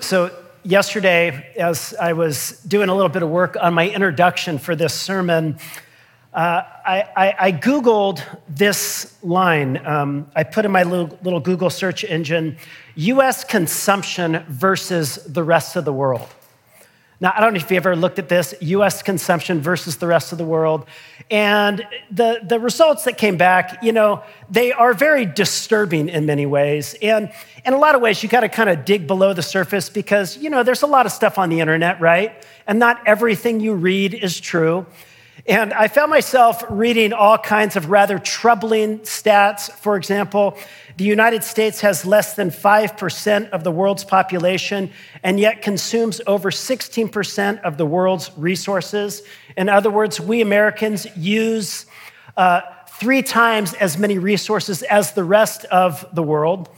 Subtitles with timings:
[0.00, 0.30] So,
[0.62, 4.92] yesterday, as I was doing a little bit of work on my introduction for this
[4.92, 5.58] sermon,
[6.34, 9.84] uh, I, I, I, Googled this line.
[9.86, 12.58] Um, I put in my little, little Google search engine
[12.96, 16.28] US consumption versus the rest of the world.
[17.18, 20.32] Now, I don't know if you ever looked at this US consumption versus the rest
[20.32, 20.86] of the world.
[21.30, 26.44] And the, the results that came back, you know, they are very disturbing in many
[26.44, 26.94] ways.
[27.00, 27.32] And
[27.64, 30.36] in a lot of ways, you got to kind of dig below the surface because,
[30.36, 32.44] you know, there's a lot of stuff on the internet, right?
[32.66, 34.86] And not everything you read is true.
[35.48, 39.70] And I found myself reading all kinds of rather troubling stats.
[39.70, 40.58] For example,
[40.96, 44.90] the United States has less than 5% of the world's population
[45.22, 49.22] and yet consumes over 16% of the world's resources.
[49.58, 51.84] In other words, we Americans use
[52.36, 56.70] uh, three times as many resources as the rest of the world.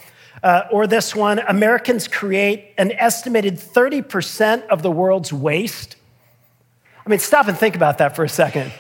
[0.43, 5.97] Uh, or this one Americans create an estimated 30% of the world's waste.
[7.05, 8.73] I mean, stop and think about that for a second.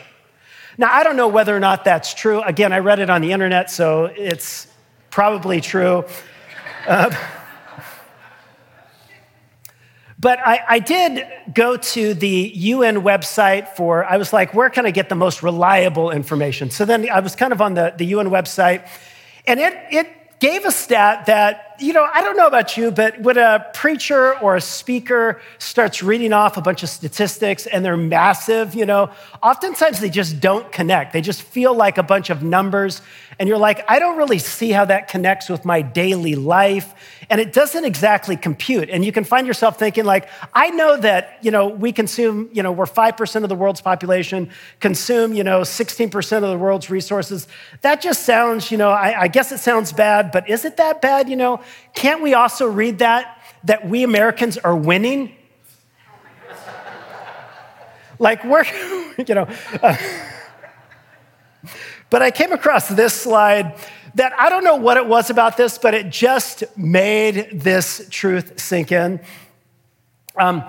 [0.76, 2.40] Now, I don't know whether or not that's true.
[2.42, 4.67] Again, I read it on the internet, so it's
[5.10, 6.04] probably true.
[6.86, 7.14] Uh,
[10.20, 14.84] but I, I, did go to the UN website for, I was like, where can
[14.84, 16.70] I get the most reliable information?
[16.70, 18.88] So then I was kind of on the, the UN website,
[19.46, 23.20] and it, it gave a stat that, you know, I don't know about you, but
[23.20, 27.96] when a preacher or a speaker starts reading off a bunch of statistics and they're
[27.96, 29.10] massive, you know,
[29.42, 31.12] oftentimes they just don't connect.
[31.12, 33.00] They just feel like a bunch of numbers.
[33.38, 36.92] And you're like, I don't really see how that connects with my daily life.
[37.30, 38.88] And it doesn't exactly compute.
[38.90, 42.62] And you can find yourself thinking, like, I know that, you know, we consume, you
[42.62, 47.46] know, we're 5% of the world's population, consume, you know, 16% of the world's resources.
[47.82, 51.00] That just sounds, you know, I, I guess it sounds bad, but is it that
[51.00, 51.28] bad?
[51.28, 51.60] You know,
[51.94, 55.34] can't we also read that, that we Americans are winning?
[58.18, 58.64] like, we're,
[59.26, 59.48] you know.
[59.82, 59.96] Uh,
[62.10, 63.76] but I came across this slide
[64.14, 68.58] that I don't know what it was about this, but it just made this truth
[68.60, 69.20] sink in.
[70.36, 70.64] Um,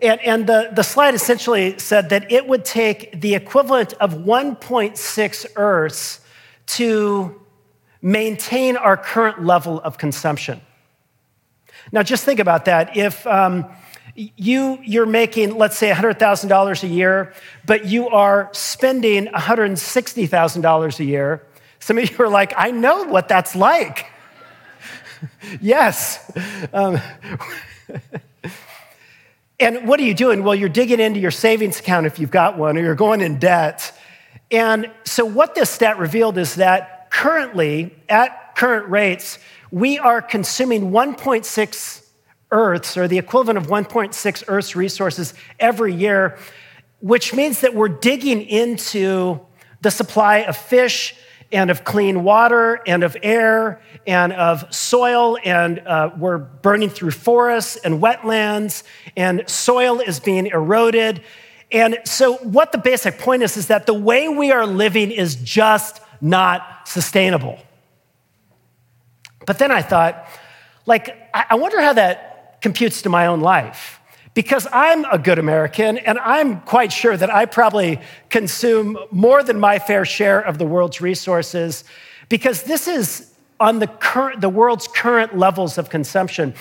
[0.00, 5.46] and, and the, the slide essentially said that it would take the equivalent of 1.6
[5.56, 6.20] Earths
[6.66, 7.41] to
[8.02, 10.60] maintain our current level of consumption.
[11.92, 12.96] Now, just think about that.
[12.96, 13.66] If um,
[14.14, 17.32] you, you're making, let's say, $100,000 a year,
[17.64, 21.46] but you are spending $160,000 a year,
[21.78, 24.06] some of you are like, I know what that's like.
[25.60, 26.30] yes.
[26.72, 27.00] Um,
[29.60, 30.44] and what are you doing?
[30.44, 33.38] Well, you're digging into your savings account if you've got one, or you're going in
[33.38, 33.92] debt.
[34.50, 39.38] And so, what this stat revealed is that currently, at current rates,
[39.70, 42.06] we are consuming 1.6
[42.50, 46.38] Earths, or the equivalent of 1.6 Earth's resources every year,
[47.00, 49.40] which means that we're digging into
[49.82, 51.14] the supply of fish
[51.50, 57.10] and of clean water and of air and of soil, and uh, we're burning through
[57.10, 58.82] forests and wetlands,
[59.16, 61.22] and soil is being eroded.
[61.70, 65.36] And so, what the basic point is, is that the way we are living is
[65.36, 67.58] just not sustainable.
[69.44, 70.26] But then I thought,
[70.86, 73.98] like, I wonder how that computes to my own life.
[74.34, 78.00] Because I'm a good American, and I'm quite sure that I probably
[78.30, 81.84] consume more than my fair share of the world's resources,
[82.30, 83.30] because this is
[83.60, 86.54] on the, current, the world's current levels of consumption.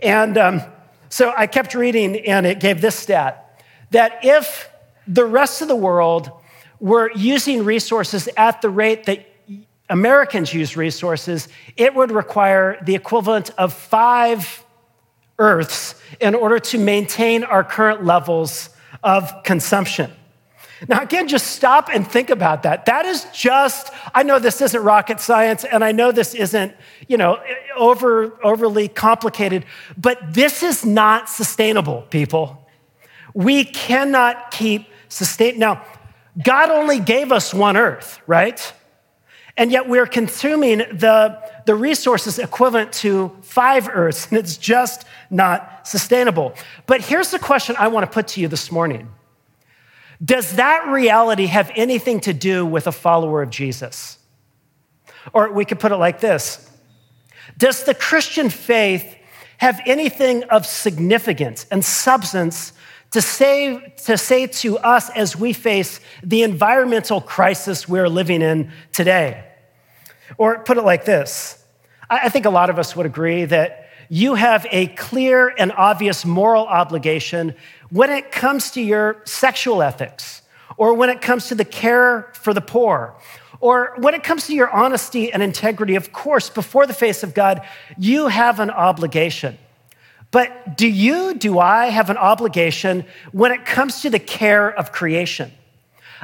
[0.00, 0.62] And um,
[1.08, 3.60] so I kept reading, and it gave this stat
[3.90, 4.68] that if
[5.08, 6.30] the rest of the world
[6.80, 9.26] were using resources at the rate that
[9.88, 14.64] Americans use resources, it would require the equivalent of five
[15.38, 18.70] Earths in order to maintain our current levels
[19.02, 20.10] of consumption.
[20.88, 22.86] Now, again, just stop and think about that.
[22.86, 26.74] That is just, I know this isn't rocket science, and I know this isn't,
[27.08, 27.38] you know,
[27.76, 29.64] over, overly complicated,
[29.96, 32.66] but this is not sustainable, people.
[33.32, 35.58] We cannot keep sustain.
[35.58, 35.82] Now,
[36.42, 38.72] God only gave us one earth, right?
[39.56, 45.88] And yet we're consuming the, the resources equivalent to five Earths, and it's just not
[45.88, 46.54] sustainable.
[46.86, 49.10] But here's the question I want to put to you this morning
[50.22, 54.18] Does that reality have anything to do with a follower of Jesus?
[55.32, 56.70] Or we could put it like this
[57.56, 59.16] Does the Christian faith
[59.58, 62.74] have anything of significance and substance
[63.16, 68.70] to say, to say to us as we face the environmental crisis we're living in
[68.92, 69.42] today?
[70.36, 71.64] Or put it like this
[72.10, 76.26] I think a lot of us would agree that you have a clear and obvious
[76.26, 77.54] moral obligation
[77.88, 80.42] when it comes to your sexual ethics,
[80.76, 83.16] or when it comes to the care for the poor,
[83.60, 85.94] or when it comes to your honesty and integrity.
[85.94, 87.66] Of course, before the face of God,
[87.96, 89.56] you have an obligation.
[90.36, 94.92] But do you, do I have an obligation when it comes to the care of
[94.92, 95.50] creation?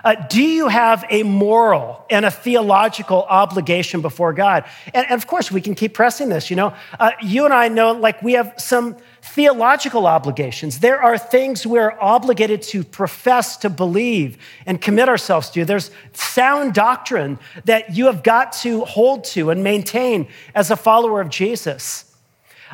[0.04, 4.66] Uh, do you have a moral and a theological obligation before God?
[4.92, 6.50] And, and of course, we can keep pressing this.
[6.50, 10.80] You know, uh, you and I know, like, we have some theological obligations.
[10.80, 14.36] There are things we're obligated to profess to believe
[14.66, 15.64] and commit ourselves to.
[15.64, 21.22] There's sound doctrine that you have got to hold to and maintain as a follower
[21.22, 22.11] of Jesus.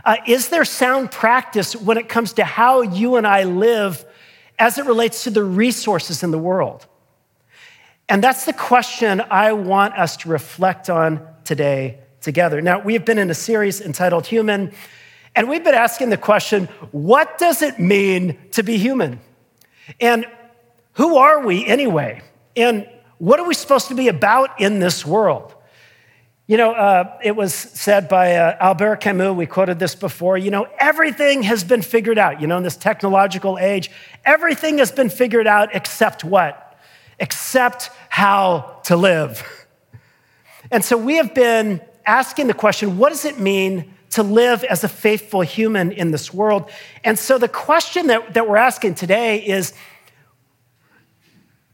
[0.04, 4.04] Uh, is there sound practice when it comes to how you and I live
[4.58, 6.86] as it relates to the resources in the world?
[8.08, 12.60] And that's the question I want us to reflect on today together.
[12.60, 14.72] Now, we've been in a series entitled Human,
[15.34, 19.20] and we've been asking the question what does it mean to be human?
[20.00, 20.26] And
[20.94, 22.22] who are we anyway?
[22.56, 25.54] And what are we supposed to be about in this world?
[26.48, 30.50] You know, uh, it was said by uh, Albert Camus, we quoted this before, you
[30.50, 32.40] know, everything has been figured out.
[32.40, 33.90] You know, in this technological age,
[34.24, 36.78] everything has been figured out except what?
[37.20, 39.46] Except how to live.
[40.70, 44.84] And so we have been asking the question what does it mean to live as
[44.84, 46.70] a faithful human in this world?
[47.04, 49.72] And so the question that, that we're asking today is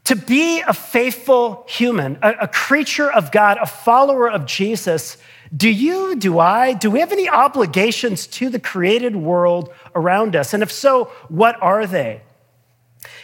[0.05, 5.17] to be a faithful human, a, a creature of God, a follower of Jesus.
[5.55, 10.53] Do you, do I, do we have any obligations to the created world around us?
[10.53, 12.21] And if so, what are they?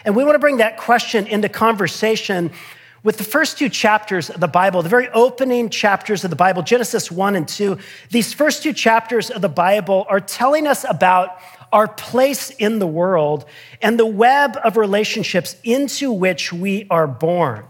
[0.05, 2.51] And we want to bring that question into conversation
[3.03, 6.61] with the first two chapters of the Bible, the very opening chapters of the Bible,
[6.61, 7.77] Genesis 1 and 2.
[8.09, 11.37] These first two chapters of the Bible are telling us about
[11.71, 13.45] our place in the world
[13.81, 17.65] and the web of relationships into which we are born.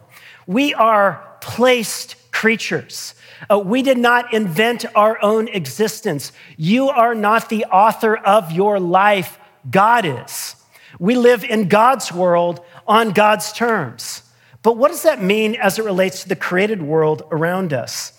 [0.48, 3.13] We are placed creatures.
[3.50, 6.31] Uh, we did not invent our own existence.
[6.57, 9.39] You are not the author of your life,
[9.69, 10.56] God is.
[11.00, 14.24] We live in God's world on God's terms.
[14.63, 18.13] But what does that mean as it relates to the created world around us?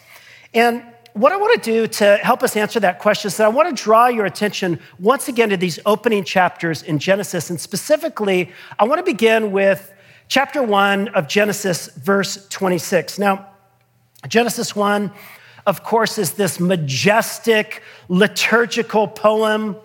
[0.52, 0.82] And
[1.14, 3.74] what I want to do to help us answer that question is that I want
[3.74, 7.50] to draw your attention once again to these opening chapters in Genesis.
[7.50, 9.92] And specifically, I want to begin with
[10.28, 13.18] chapter 1 of Genesis, verse 26.
[13.18, 13.46] Now,
[14.26, 15.12] Genesis 1,
[15.66, 19.76] of course, is this majestic liturgical poem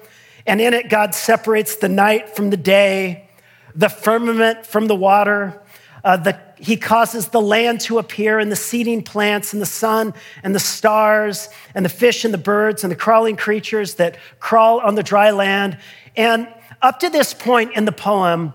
[0.47, 3.29] and in it, God separates the night from the day,
[3.75, 5.61] the firmament from the water.
[6.03, 10.13] Uh, the, he causes the land to appear and the seeding plants and the sun
[10.43, 14.79] and the stars and the fish and the birds and the crawling creatures that crawl
[14.79, 15.77] on the dry land.
[16.15, 16.47] And
[16.81, 18.53] up to this point in the poem,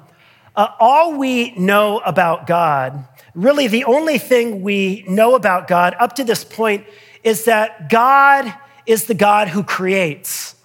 [0.57, 6.15] uh, all we know about God, really the only thing we know about God up
[6.17, 6.87] to this point,
[7.25, 8.53] is that God
[8.85, 10.57] is the God who creates.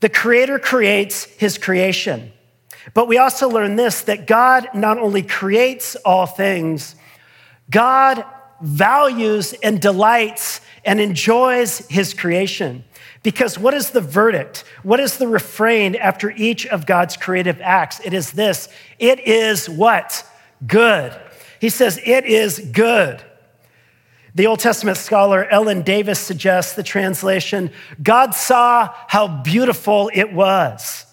[0.00, 2.32] The Creator creates His creation.
[2.94, 6.94] But we also learn this that God not only creates all things,
[7.70, 8.24] God
[8.60, 12.84] values and delights and enjoys His creation.
[13.22, 14.64] Because what is the verdict?
[14.82, 18.00] What is the refrain after each of God's creative acts?
[18.04, 18.68] It is this
[18.98, 20.24] it is what?
[20.66, 21.18] Good.
[21.60, 23.22] He says, it is good.
[24.34, 31.04] The Old Testament scholar Ellen Davis suggests the translation God saw how beautiful it was.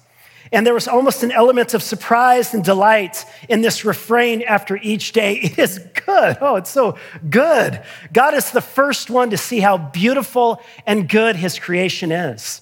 [0.56, 5.12] And there was almost an element of surprise and delight in this refrain after each
[5.12, 5.36] day.
[5.56, 6.38] It is good.
[6.42, 6.98] Oh, it's so
[7.30, 7.82] good.
[8.12, 12.62] God is the first one to see how beautiful and good his creation is.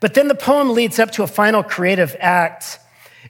[0.00, 2.78] But then the poem leads up to a final creative act,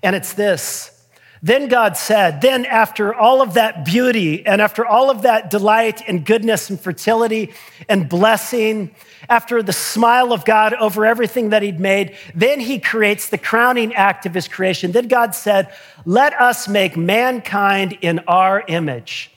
[0.03, 0.97] and it's this
[1.43, 6.03] then God said, then after all of that beauty and after all of that delight
[6.09, 7.53] and goodness and fertility
[7.89, 8.95] and blessing,
[9.29, 13.95] after the smile of God over everything that He'd made, then He creates the crowning
[13.95, 14.93] act of His creation.
[14.93, 15.73] Then God said,
[16.05, 19.31] Let us make mankind in our image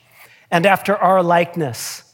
[0.50, 2.04] and after our likeness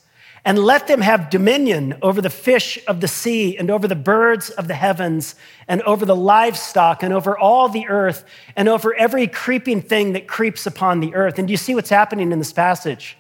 [0.47, 4.49] and let them have dominion over the fish of the sea and over the birds
[4.51, 5.35] of the heavens
[5.67, 10.29] and over the livestock and over all the earth and over every creeping thing that
[10.29, 11.41] creeps upon the earth.
[11.41, 13.19] And do you see what's happening in this passage?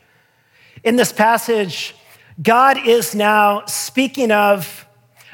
[0.84, 1.96] In this passage,
[2.42, 4.86] God is now speaking of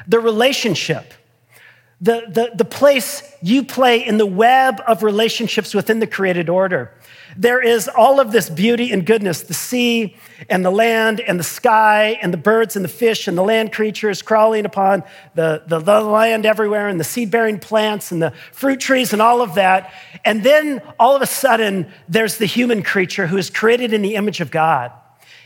[0.07, 1.13] the relationship
[2.03, 6.91] the, the, the place you play in the web of relationships within the created order.
[7.37, 10.17] There is all of this beauty and goodness the sea
[10.49, 13.71] and the land and the sky and the birds and the fish and the land
[13.71, 15.03] creatures crawling upon
[15.35, 19.21] the, the, the land everywhere and the seed bearing plants and the fruit trees and
[19.21, 19.93] all of that.
[20.25, 24.15] And then all of a sudden, there's the human creature who is created in the
[24.15, 24.91] image of God.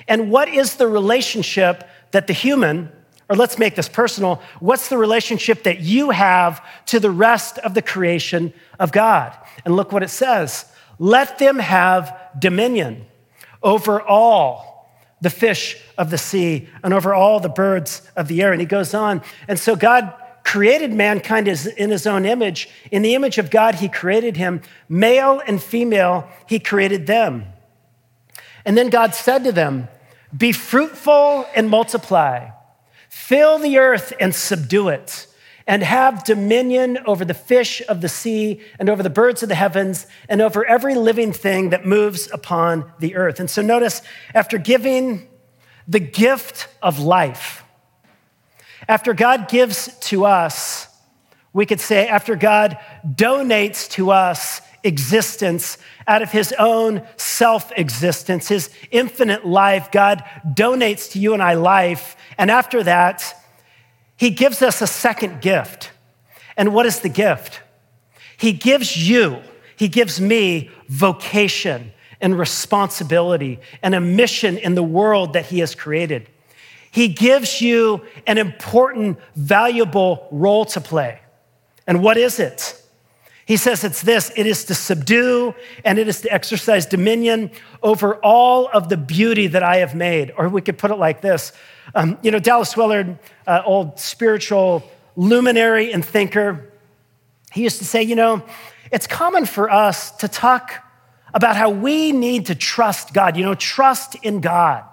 [0.07, 2.91] And what is the relationship that the human,
[3.29, 7.73] or let's make this personal, what's the relationship that you have to the rest of
[7.73, 9.35] the creation of God?
[9.65, 10.65] And look what it says
[10.99, 13.05] let them have dominion
[13.61, 14.89] over all
[15.21, 18.51] the fish of the sea and over all the birds of the air.
[18.51, 19.21] And he goes on.
[19.47, 22.69] And so God created mankind in his own image.
[22.91, 24.61] In the image of God, he created him.
[24.87, 27.45] Male and female, he created them.
[28.63, 29.87] And then God said to them,
[30.35, 32.49] Be fruitful and multiply,
[33.09, 35.27] fill the earth and subdue it
[35.67, 39.55] and have dominion over the fish of the sea and over the birds of the
[39.55, 43.39] heavens and over every living thing that moves upon the earth.
[43.39, 44.01] And so notice,
[44.33, 45.27] after giving
[45.87, 47.63] the gift of life,
[48.87, 50.87] after God gives to us,
[51.51, 55.77] we could say, after God donates to us existence
[56.07, 61.53] out of his own self existence, his infinite life, God donates to you and I
[61.53, 62.15] life.
[62.37, 63.35] And after that,
[64.15, 65.91] he gives us a second gift.
[66.55, 67.61] And what is the gift?
[68.37, 69.41] He gives you,
[69.75, 75.75] he gives me vocation and responsibility and a mission in the world that he has
[75.75, 76.27] created.
[76.89, 81.19] He gives you an important, valuable role to play.
[81.85, 82.81] And what is it?
[83.47, 87.49] He says it's this it is to subdue and it is to exercise dominion
[87.81, 90.33] over all of the beauty that I have made.
[90.37, 91.53] Or we could put it like this
[91.95, 94.83] um, you know, Dallas Willard, uh, old spiritual
[95.15, 96.69] luminary and thinker,
[97.53, 98.43] he used to say, you know,
[98.91, 100.83] it's common for us to talk
[101.33, 104.83] about how we need to trust God, you know, trust in God.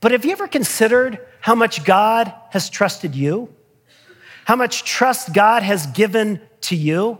[0.00, 3.54] But have you ever considered how much God has trusted you?
[4.46, 7.18] How much trust God has given to you?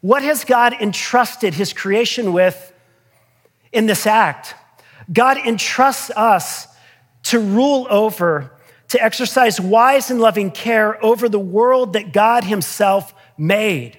[0.00, 2.72] What has God entrusted his creation with
[3.72, 4.54] in this act?
[5.12, 6.68] God entrusts us
[7.24, 8.52] to rule over,
[8.88, 13.98] to exercise wise and loving care over the world that God himself made.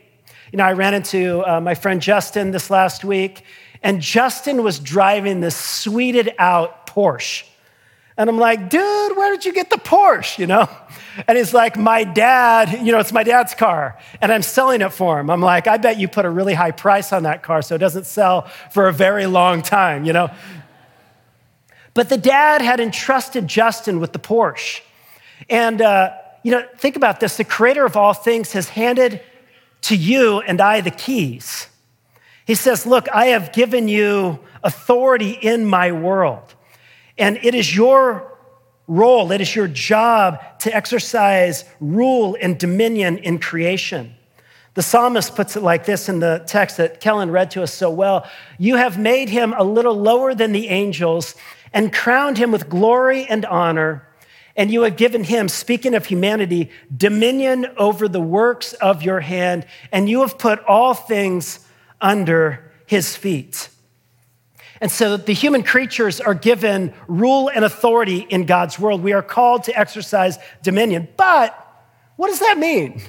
[0.51, 3.43] You know, I ran into uh, my friend Justin this last week,
[3.83, 7.43] and Justin was driving this sweeted out Porsche.
[8.17, 10.39] And I'm like, dude, where did you get the Porsche?
[10.39, 10.69] You know?
[11.27, 14.93] And he's like, my dad, you know, it's my dad's car, and I'm selling it
[14.93, 15.29] for him.
[15.29, 17.79] I'm like, I bet you put a really high price on that car so it
[17.79, 20.29] doesn't sell for a very long time, you know?
[21.93, 24.81] But the dad had entrusted Justin with the Porsche.
[25.49, 26.13] And, uh,
[26.43, 29.21] you know, think about this the creator of all things has handed
[29.81, 31.67] to you and I the keys.
[32.45, 36.53] He says, Look, I have given you authority in my world,
[37.17, 38.30] and it is your
[38.91, 44.13] role, it is your job to exercise rule and dominion in creation.
[44.73, 47.89] The psalmist puts it like this in the text that Kellen read to us so
[47.89, 51.35] well You have made him a little lower than the angels
[51.71, 54.07] and crowned him with glory and honor.
[54.57, 59.65] And you have given him, speaking of humanity, dominion over the works of your hand,
[59.93, 61.65] and you have put all things
[62.01, 63.69] under his feet.
[64.81, 69.03] And so the human creatures are given rule and authority in God's world.
[69.03, 71.07] We are called to exercise dominion.
[71.15, 71.55] But
[72.15, 72.99] what does that mean?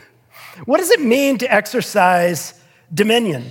[0.66, 2.60] What does it mean to exercise
[2.92, 3.50] dominion?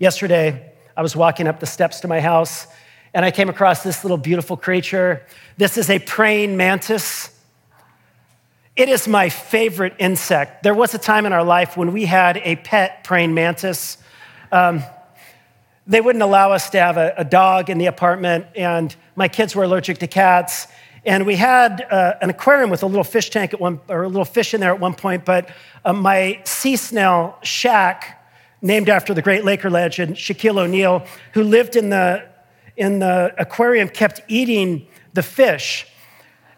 [0.00, 2.66] Yesterday, I was walking up the steps to my house
[3.14, 5.24] and I came across this little beautiful creature.
[5.56, 7.30] This is a praying mantis.
[8.74, 10.64] It is my favorite insect.
[10.64, 13.98] There was a time in our life when we had a pet praying mantis.
[14.50, 14.82] Um,
[15.88, 19.56] they wouldn't allow us to have a, a, dog in the apartment, and my kids
[19.56, 20.68] were allergic to cats.
[21.06, 24.08] And we had uh, an aquarium with a little fish tank at one, or a
[24.08, 25.24] little fish in there at one point.
[25.24, 25.48] But
[25.84, 28.02] uh, my sea snail, Shaq,
[28.60, 32.28] named after the great Laker legend Shaquille O'Neal, who lived in the
[32.76, 35.86] in the aquarium kept eating the fish.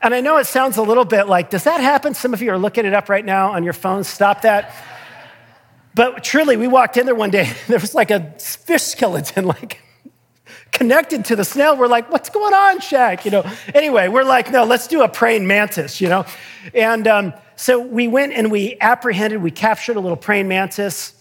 [0.02, 2.14] And I know it sounds a little bit like, does that happen?
[2.14, 4.08] Some of you are looking it up right now on your phones.
[4.08, 4.74] Stop that.
[5.94, 9.80] But truly, we walked in there one day, there was like a fish skeleton, like
[10.72, 11.76] connected to the snail.
[11.76, 13.24] We're like, what's going on, Shaq?
[13.24, 16.24] You know, anyway, we're like, no, let's do a praying mantis, you know?
[16.74, 21.14] And um, so we went and we apprehended, we captured a little praying mantis.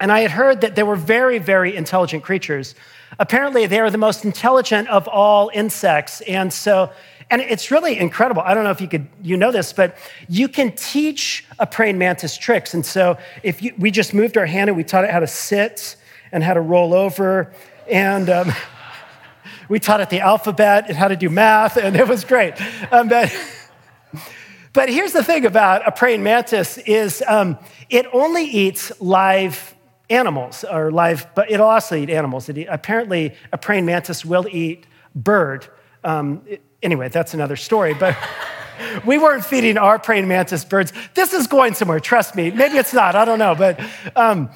[0.00, 2.74] And I had heard that they were very, very intelligent creatures.
[3.18, 6.22] Apparently, they are the most intelligent of all insects.
[6.22, 6.90] And so
[7.30, 8.42] and it's really incredible.
[8.42, 9.96] I don't know if you could you know this, but
[10.28, 12.74] you can teach a praying mantis tricks.
[12.74, 15.28] And so if you, we just moved our hand and we taught it how to
[15.28, 15.96] sit
[16.32, 17.52] and how to roll over,
[17.88, 18.52] and um,
[19.68, 22.54] we taught it the alphabet and how to do math, and it was great.
[22.92, 23.34] Um, but,
[24.72, 27.58] but here's the thing about a praying mantis is um,
[27.88, 29.74] it only eats live
[30.08, 32.48] animals or live, but it'll also eat animals.
[32.48, 35.68] It, apparently, a praying mantis will eat bird.
[36.02, 38.16] Um, it, anyway, that's another story, but
[39.04, 40.92] we weren't feeding our praying mantis birds.
[41.14, 42.50] This is going somewhere, trust me.
[42.50, 43.54] Maybe it's not, I don't know.
[43.54, 43.80] But,
[44.16, 44.50] um,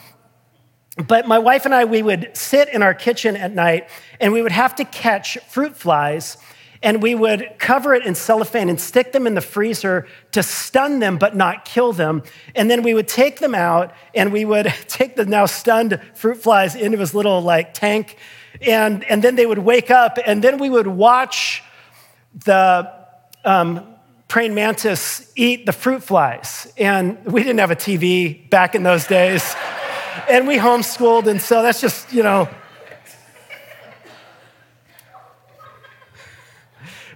[1.07, 3.88] but my wife and I, we would sit in our kitchen at night
[4.21, 6.37] and we would have to catch fruit flies
[6.83, 11.00] and we would cover it in cellophane and stick them in the freezer to stun
[11.00, 12.23] them but not kill them.
[12.54, 16.37] And then we would take them out and we would take the now stunned fruit
[16.37, 18.16] flies into this little like tank.
[18.61, 21.63] And, and then they would wake up and then we would watch
[22.35, 22.91] the
[23.45, 23.87] um,
[24.29, 26.73] praying mantis eat the fruit flies.
[26.76, 29.55] And we didn't have a TV back in those days.
[30.29, 32.49] and we homeschooled, and so that's just, you know.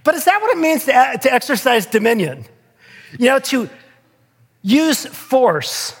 [0.03, 2.45] But is that what it means to, to exercise dominion?
[3.17, 3.69] You know, to
[4.61, 5.93] use force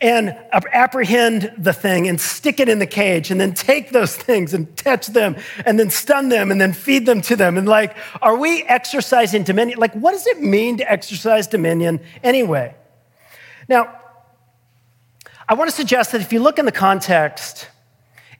[0.00, 4.52] and apprehend the thing and stick it in the cage and then take those things
[4.52, 7.56] and touch them and then stun them and then feed them to them.
[7.56, 9.78] And like, are we exercising dominion?
[9.78, 12.74] Like, what does it mean to exercise dominion anyway?
[13.68, 14.00] Now,
[15.48, 17.68] I want to suggest that if you look in the context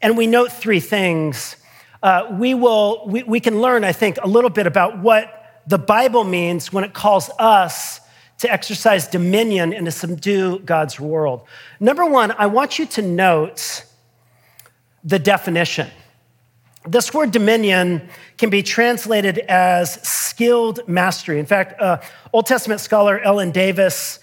[0.02, 1.56] and we note three things,
[2.02, 5.78] uh, we, will, we, we can learn, I think, a little bit about what the
[5.78, 8.00] Bible means when it calls us
[8.38, 11.42] to exercise dominion and to subdue God's world.
[11.80, 13.84] Number one, I want you to note
[15.02, 15.88] the definition.
[16.86, 21.40] This word dominion can be translated as skilled mastery.
[21.40, 22.00] In fact, uh,
[22.32, 24.18] Old Testament scholar Ellen Davis,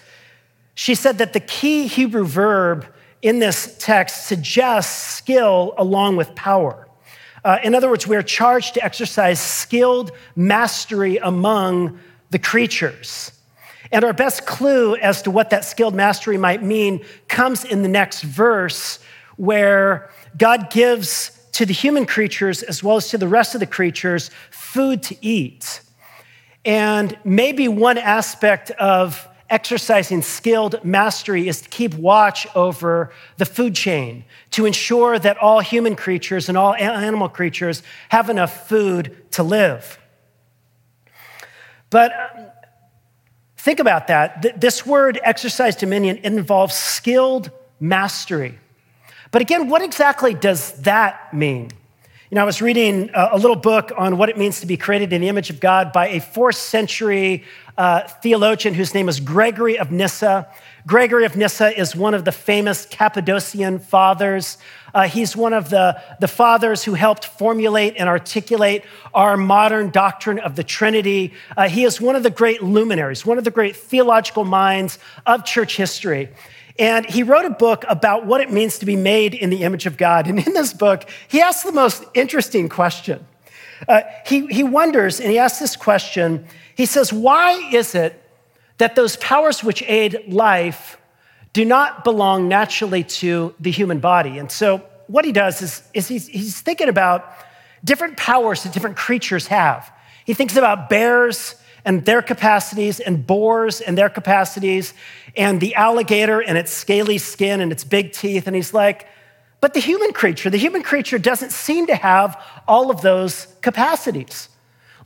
[0.74, 2.86] she said that the key Hebrew verb
[3.20, 6.88] in this text suggests skill along with power.
[7.44, 11.98] Uh, in other words, we are charged to exercise skilled mastery among
[12.30, 13.32] the creatures.
[13.94, 17.88] And our best clue as to what that skilled mastery might mean comes in the
[17.88, 18.98] next verse,
[19.36, 23.68] where God gives to the human creatures as well as to the rest of the
[23.68, 25.80] creatures food to eat.
[26.64, 33.76] And maybe one aspect of exercising skilled mastery is to keep watch over the food
[33.76, 39.44] chain, to ensure that all human creatures and all animal creatures have enough food to
[39.44, 40.00] live.
[41.90, 42.53] But
[43.64, 44.60] Think about that.
[44.60, 47.50] This word, exercise dominion, involves skilled
[47.80, 48.58] mastery.
[49.30, 51.70] But again, what exactly does that mean?
[52.30, 55.14] You know, I was reading a little book on what it means to be created
[55.14, 57.42] in the image of God by a fourth century
[57.78, 60.46] uh, theologian whose name is Gregory of Nyssa.
[60.86, 64.58] Gregory of Nyssa is one of the famous Cappadocian fathers.
[64.94, 70.38] Uh, he's one of the, the fathers who helped formulate and articulate our modern doctrine
[70.38, 71.34] of the Trinity.
[71.56, 75.44] Uh, he is one of the great luminaries, one of the great theological minds of
[75.44, 76.28] church history.
[76.78, 79.86] And he wrote a book about what it means to be made in the image
[79.86, 80.26] of God.
[80.26, 83.26] And in this book, he asks the most interesting question.
[83.88, 88.20] Uh, he, he wonders, and he asks this question he says, Why is it
[88.78, 90.98] that those powers which aid life
[91.54, 94.38] do not belong naturally to the human body.
[94.38, 97.30] And so, what he does is, is he's, he's thinking about
[97.82, 99.90] different powers that different creatures have.
[100.24, 104.94] He thinks about bears and their capacities, and boars and their capacities,
[105.36, 108.46] and the alligator and its scaly skin and its big teeth.
[108.46, 109.06] And he's like,
[109.60, 114.48] but the human creature, the human creature doesn't seem to have all of those capacities.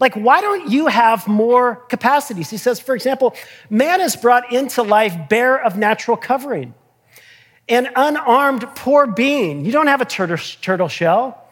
[0.00, 2.50] Like, why don't you have more capacities?
[2.50, 3.34] He says, for example,
[3.68, 6.74] man is brought into life bare of natural covering.
[7.68, 9.64] An unarmed, poor being.
[9.64, 11.44] You don't have a turtle, shell.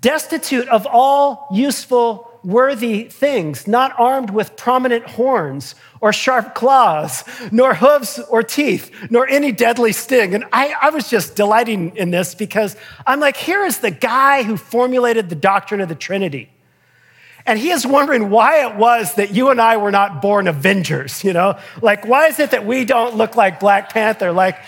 [0.00, 7.74] Destitute of all useful, worthy things, not armed with prominent horns or sharp claws, nor
[7.74, 10.34] hooves or teeth, nor any deadly sting.
[10.34, 14.42] And I, I was just delighting in this because I'm like, here is the guy
[14.42, 16.50] who formulated the doctrine of the Trinity.
[17.48, 21.24] And he is wondering why it was that you and I were not born Avengers,
[21.24, 21.58] you know?
[21.80, 24.32] Like, why is it that we don't look like Black Panther?
[24.32, 24.58] Like,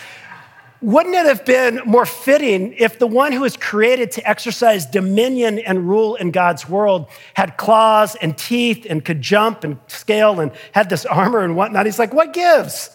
[0.81, 5.59] wouldn't it have been more fitting if the one who was created to exercise dominion
[5.59, 10.51] and rule in God's world had claws and teeth and could jump and scale and
[10.71, 11.85] had this armor and whatnot?
[11.85, 12.89] He's like, what gives?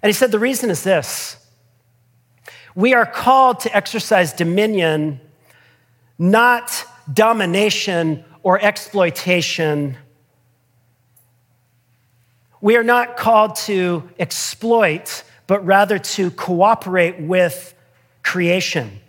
[0.00, 1.44] And he said, the reason is this
[2.76, 5.20] we are called to exercise dominion,
[6.20, 9.96] not domination or exploitation
[12.62, 17.74] We are not called to exploit, but rather to cooperate with
[18.22, 19.00] creation.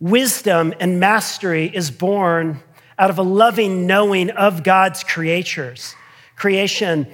[0.00, 2.60] Wisdom and mastery is born
[2.98, 5.94] out of a loving knowing of God's creatures,
[6.34, 7.06] creation.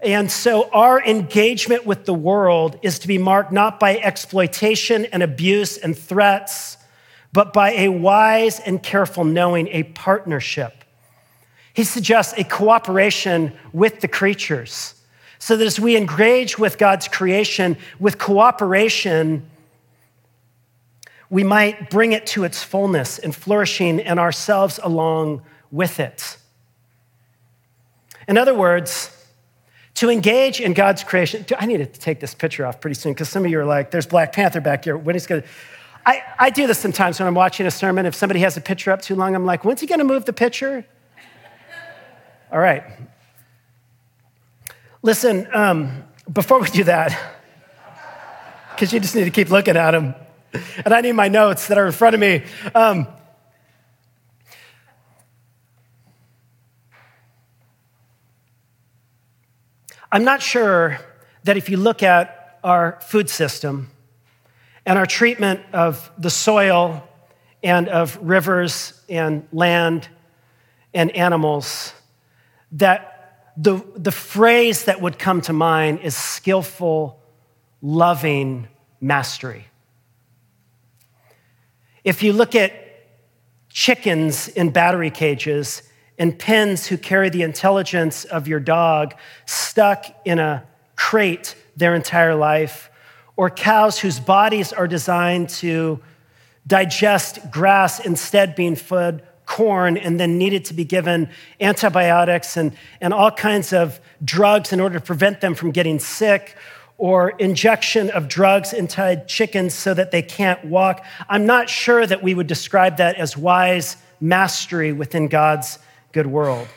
[0.00, 5.22] And so our engagement with the world is to be marked not by exploitation and
[5.22, 6.76] abuse and threats,
[7.32, 10.84] but by a wise and careful knowing, a partnership.
[11.72, 14.94] He suggests a cooperation with the creatures
[15.38, 19.48] so that as we engage with God's creation with cooperation,
[21.30, 26.36] we might bring it to its fullness and flourishing and ourselves along with it.
[28.26, 29.16] In other words,
[29.94, 33.28] to engage in God's creation, I need to take this picture off pretty soon because
[33.28, 34.96] some of you are like, there's Black Panther back here.
[34.96, 35.44] When he's gonna,
[36.06, 38.06] I, I do this sometimes when I'm watching a sermon.
[38.06, 40.32] If somebody has a picture up too long, I'm like, when's he gonna move the
[40.32, 40.84] picture?
[42.52, 42.82] All right.
[45.02, 47.18] Listen, um, before we do that,
[48.74, 50.14] because you just need to keep looking at him,
[50.84, 52.44] and I need my notes that are in front of me.
[52.74, 53.06] Um,
[60.12, 60.98] I'm not sure
[61.44, 63.90] that if you look at our food system
[64.86, 67.06] and our treatment of the soil
[67.62, 70.08] and of rivers and land
[70.94, 71.92] and animals,
[72.72, 77.20] that the, the phrase that would come to mind is skillful,
[77.82, 78.68] loving
[79.00, 79.66] mastery.
[82.02, 82.72] If you look at
[83.68, 85.82] chickens in battery cages
[86.18, 89.14] and pens who carry the intelligence of your dog
[89.46, 90.66] stuck in a
[90.96, 92.89] crate their entire life,
[93.40, 95.98] or cows whose bodies are designed to
[96.66, 101.26] digest grass instead being fed corn and then needed to be given
[101.58, 106.54] antibiotics and, and all kinds of drugs in order to prevent them from getting sick
[106.98, 111.02] or injection of drugs into chickens so that they can't walk.
[111.26, 115.78] I'm not sure that we would describe that as wise mastery within God's
[116.12, 116.68] good world.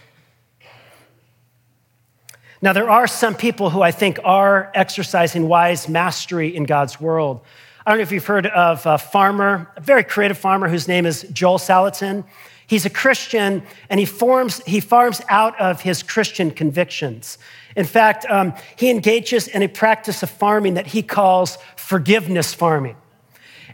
[2.64, 7.42] Now, there are some people who I think are exercising wise mastery in God's world.
[7.86, 11.06] I don't know if you've heard of a farmer, a very creative farmer whose name
[11.06, 12.24] is Joel Salatin.
[12.66, 17.38] He's a Christian and he, forms, he farms out of his Christian convictions.
[17.76, 22.96] In fact, um, he engages in a practice of farming that he calls forgiveness farming.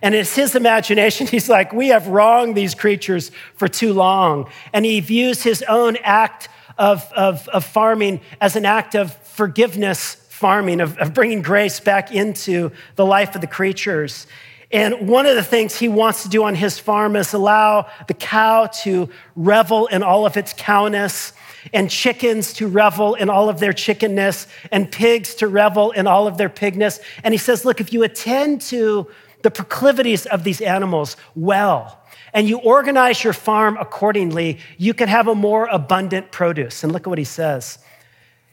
[0.02, 1.28] And it's his imagination.
[1.32, 4.50] He's like, we have wronged these creatures for too long.
[4.74, 10.16] And he views his own act of, of, of farming as an act of forgiveness
[10.30, 14.26] farming, of, of bringing grace back into the life of the creatures.
[14.72, 18.14] And one of the things he wants to do on his farm is allow the
[18.14, 21.34] cow to revel in all of its cowness
[21.74, 26.26] and chickens to revel in all of their chickenness, and pigs to revel in all
[26.26, 27.02] of their pigness.
[27.22, 29.08] And he says, Look, if you attend to
[29.42, 32.00] the proclivities of these animals well,
[32.34, 36.84] and you organize your farm accordingly, you can have a more abundant produce.
[36.84, 37.80] And look at what he says.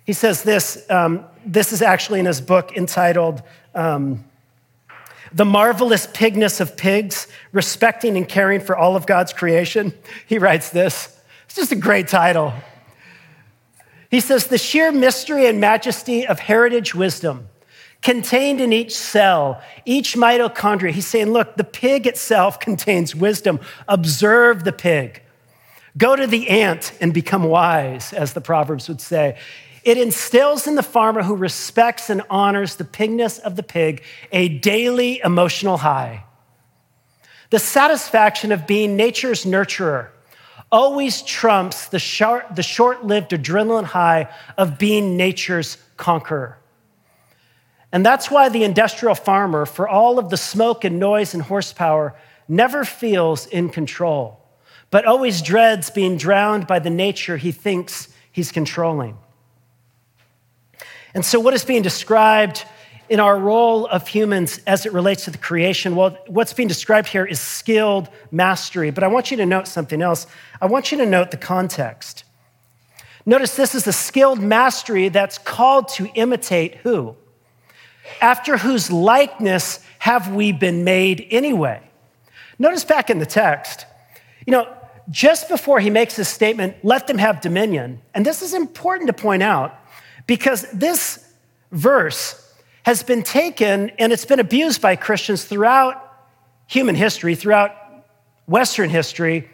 [0.05, 3.43] He says this um, this is actually in his book entitled
[3.75, 4.25] um,
[5.33, 9.93] The Marvelous Pigness of Pigs Respecting and Caring for All of God's Creation.
[10.27, 11.21] He writes this.
[11.45, 12.53] It's just a great title.
[14.11, 17.49] He says, the sheer mystery and majesty of heritage wisdom
[18.03, 20.91] contained in each cell, each mitochondria.
[20.91, 23.61] He's saying, look, the pig itself contains wisdom.
[23.89, 25.23] Observe the pig.
[25.97, 29.39] Go to the ant and become wise, as the Proverbs would say.
[29.83, 34.49] It instills in the farmer who respects and honors the pigness of the pig a
[34.49, 36.25] daily emotional high.
[37.51, 40.09] The satisfaction of being nature's nurturer
[40.73, 44.29] always trumps the short, short-lived adrenaline high
[44.59, 46.59] of being nature's conqueror.
[47.97, 52.15] And that's why the industrial farmer, for all of the smoke and noise and horsepower,
[52.47, 54.39] never feels in control,
[54.91, 59.17] but always dreads being drowned by the nature he thinks he's controlling.
[61.15, 62.67] And so, what is being described
[63.09, 67.09] in our role of humans as it relates to the creation, well, what's being described
[67.09, 68.91] here is skilled mastery.
[68.91, 70.27] But I want you to note something else.
[70.61, 72.25] I want you to note the context.
[73.25, 77.17] Notice this is a skilled mastery that's called to imitate who?
[78.21, 81.83] After whose likeness have we been made anyway?
[82.59, 83.87] Notice back in the text,
[84.47, 84.73] you know,
[85.11, 88.01] just before he makes this statement, let them have dominion.
[88.15, 89.79] And this is important to point out
[90.27, 91.25] because this
[91.71, 92.43] verse
[92.85, 96.03] has been taken and it's been abused by Christians throughout
[96.67, 97.77] human history, throughout
[98.47, 99.49] Western history,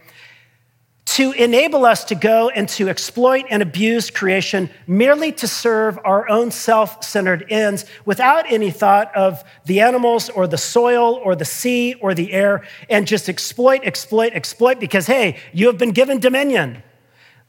[1.04, 6.28] to enable us to go and to exploit and abuse creation merely to serve our
[6.28, 11.44] own self centered ends without any thought of the animals or the soil or the
[11.44, 16.18] sea or the air and just exploit, exploit, exploit because, hey, you have been given
[16.18, 16.82] dominion.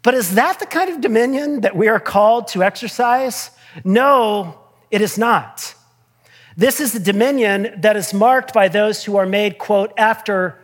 [0.01, 3.51] But is that the kind of dominion that we are called to exercise?
[3.85, 4.59] No,
[4.91, 5.75] it is not.
[6.57, 10.59] This is the dominion that is marked by those who are made, quote, after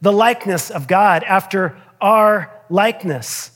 [0.00, 3.50] the likeness of God, after our likeness.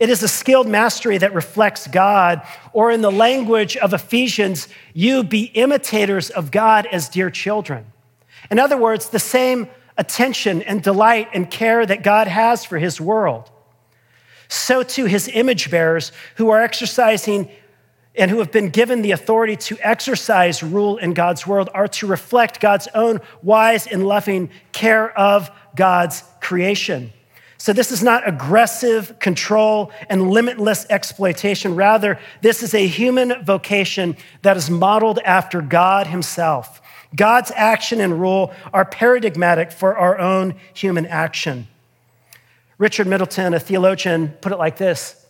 [0.00, 2.40] It is a skilled mastery that reflects God,
[2.72, 7.84] or in the language of Ephesians, you be imitators of God as dear children.
[8.50, 12.98] In other words, the same attention and delight and care that God has for his
[12.98, 13.50] world.
[14.48, 17.50] So, too, his image bearers who are exercising
[18.16, 22.06] and who have been given the authority to exercise rule in God's world are to
[22.06, 27.12] reflect God's own wise and loving care of God's creation.
[27.60, 31.74] So, this is not aggressive control and limitless exploitation.
[31.74, 36.80] Rather, this is a human vocation that is modeled after God Himself.
[37.14, 41.68] God's action and rule are paradigmatic for our own human action.
[42.78, 45.22] Richard Middleton, a theologian, put it like this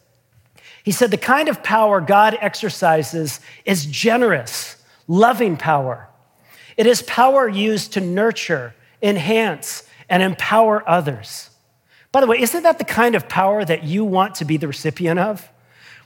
[0.85, 4.77] He said, The kind of power God exercises is generous,
[5.09, 6.09] loving power.
[6.77, 11.50] It is power used to nurture, enhance, and empower others.
[12.13, 14.67] By the way, isn't that the kind of power that you want to be the
[14.67, 15.49] recipient of?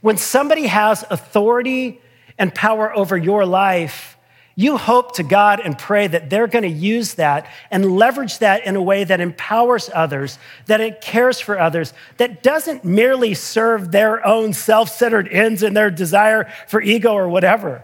[0.01, 2.01] When somebody has authority
[2.39, 4.19] and power over your life,
[4.57, 8.67] you hope to God and pray that they're going to use that and leverage that
[8.67, 13.91] in a way that empowers others, that it cares for others, that doesn't merely serve
[13.91, 17.83] their own self centered ends and their desire for ego or whatever.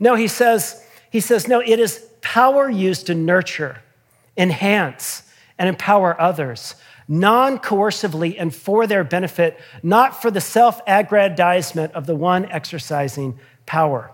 [0.00, 3.82] No, he says, he says, no, it is power used to nurture,
[4.36, 5.22] enhance,
[5.58, 6.74] and empower others
[7.08, 13.38] non coercively and for their benefit, not for the self aggrandizement of the one exercising
[13.66, 14.10] power.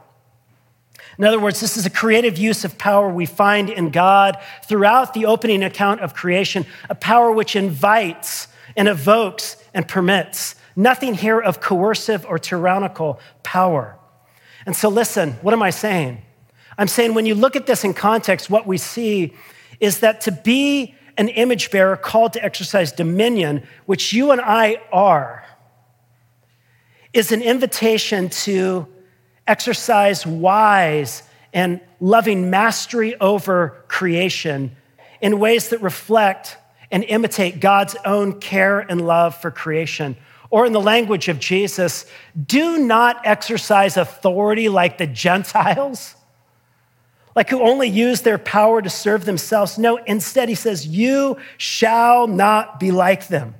[1.18, 5.12] In other words, this is a creative use of power we find in God throughout
[5.12, 10.54] the opening account of creation, a power which invites and evokes and permits.
[10.76, 13.98] Nothing here of coercive or tyrannical power.
[14.66, 16.22] And so, listen, what am I saying?
[16.78, 19.34] I'm saying when you look at this in context, what we see
[19.80, 24.80] is that to be an image bearer called to exercise dominion, which you and I
[24.92, 25.44] are,
[27.12, 28.86] is an invitation to
[29.46, 34.76] exercise wise and loving mastery over creation
[35.20, 36.56] in ways that reflect
[36.90, 40.16] and imitate God's own care and love for creation.
[40.50, 42.06] Or, in the language of Jesus,
[42.46, 46.16] do not exercise authority like the Gentiles
[47.40, 49.78] like who only use their power to serve themselves.
[49.78, 53.54] No, instead, he says, You shall not be like them.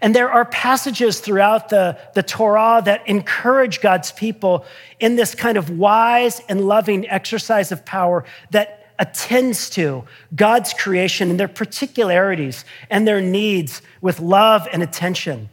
[0.00, 4.64] And there are passages throughout the, the Torah that encourage God's people
[4.98, 10.02] in this kind of wise and loving exercise of power that attends to
[10.34, 15.48] God's creation and their particularities and their needs with love and attention.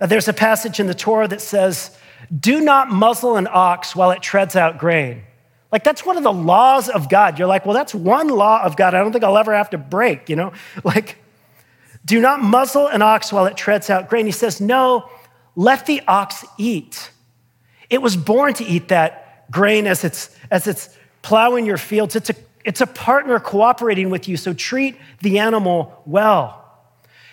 [0.00, 1.96] Uh, there's a passage in the Torah that says,
[2.38, 5.22] do not muzzle an ox while it treads out grain.
[5.72, 7.38] Like, that's one of the laws of God.
[7.38, 9.78] You're like, well, that's one law of God I don't think I'll ever have to
[9.78, 10.52] break, you know?
[10.84, 11.18] Like,
[12.04, 14.26] do not muzzle an ox while it treads out grain.
[14.26, 15.08] He says, no,
[15.54, 17.10] let the ox eat.
[17.90, 22.16] It was born to eat that grain as it's, as it's plowing your fields.
[22.16, 26.56] It's a, it's a partner cooperating with you, so treat the animal well.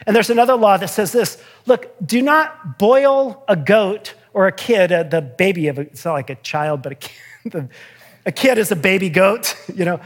[0.06, 4.52] And there's another law that says this look, do not boil a goat or a
[4.52, 7.70] kid, uh, the baby of a, it's not like a child, but a kid,
[8.28, 10.00] a kid is a baby goat, you know.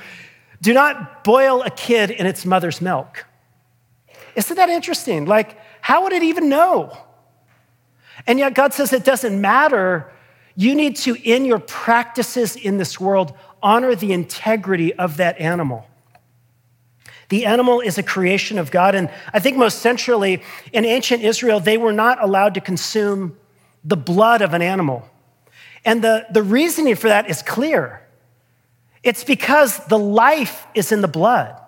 [0.62, 3.26] Do not boil a kid in its mother's milk.
[4.36, 5.26] Isn't that interesting?
[5.26, 6.98] Like, how would it even know?
[8.26, 10.10] And yet, God says it doesn't matter.
[10.56, 15.88] You need to, in your practices in this world, honor the integrity of that animal.
[17.28, 18.96] The animal is a creation of God.
[18.96, 20.42] And I think most centrally,
[20.72, 23.36] in ancient Israel, they were not allowed to consume
[23.84, 25.08] the blood of an animal.
[25.86, 28.02] And the, the reasoning for that is clear.
[29.04, 31.61] It's because the life is in the blood.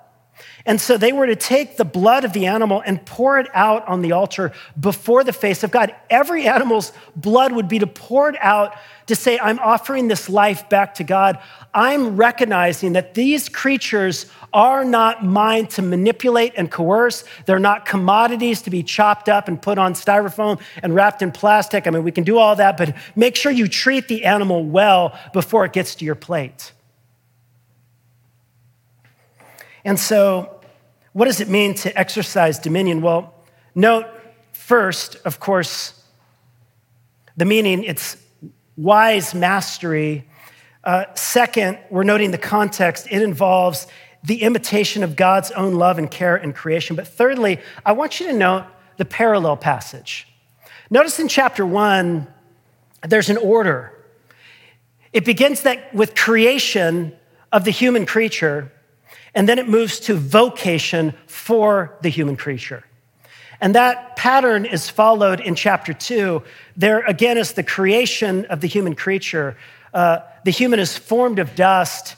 [0.66, 3.86] And so they were to take the blood of the animal and pour it out
[3.86, 5.94] on the altar before the face of God.
[6.10, 8.74] Every animal's blood would be to pour it out
[9.08, 11.38] to say, I'm offering this life back to God.
[11.74, 17.26] I'm recognizing that these creatures are not mine to manipulate and coerce.
[17.46, 21.88] They're not commodities to be chopped up and put on styrofoam and wrapped in plastic.
[21.88, 25.20] I mean, we can do all that, but make sure you treat the animal well
[25.34, 26.72] before it gets to your plate.
[29.84, 30.53] And so
[31.14, 33.02] What does it mean to exercise dominion?
[33.02, 33.34] Well,
[33.76, 34.06] note
[34.52, 36.04] first, of course,
[37.38, 38.18] the meaning it's
[38.76, 40.28] wise mastery.
[40.84, 43.08] Uh, second, we're noting the context.
[43.10, 43.88] It involves
[44.24, 46.96] the imitation of God's own love and care in creation.
[46.96, 48.66] But thirdly, I want you to note
[48.98, 50.28] the parallel passage.
[50.90, 52.28] Notice in chapter one,
[53.08, 53.94] there's an order.
[55.12, 57.14] It begins that with creation
[57.52, 58.72] of the human creature,
[59.36, 62.84] and then it moves to vocation for the human creature.
[63.62, 66.44] And that pattern is followed in chapter two.
[66.76, 69.56] There again is the creation of the human creature.
[69.94, 72.16] Uh, the human is formed of dust,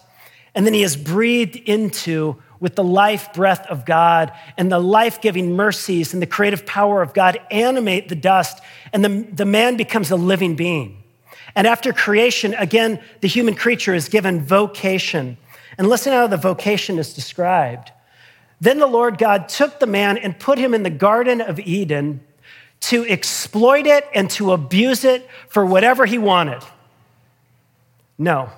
[0.55, 5.21] and then he is breathed into with the life breath of God and the life
[5.21, 8.59] giving mercies and the creative power of God animate the dust,
[8.93, 11.03] and the, the man becomes a living being.
[11.53, 15.37] And after creation, again, the human creature is given vocation.
[15.77, 17.91] And listen how the vocation is described.
[18.61, 22.21] Then the Lord God took the man and put him in the Garden of Eden
[22.81, 26.61] to exploit it and to abuse it for whatever he wanted.
[28.17, 28.49] No.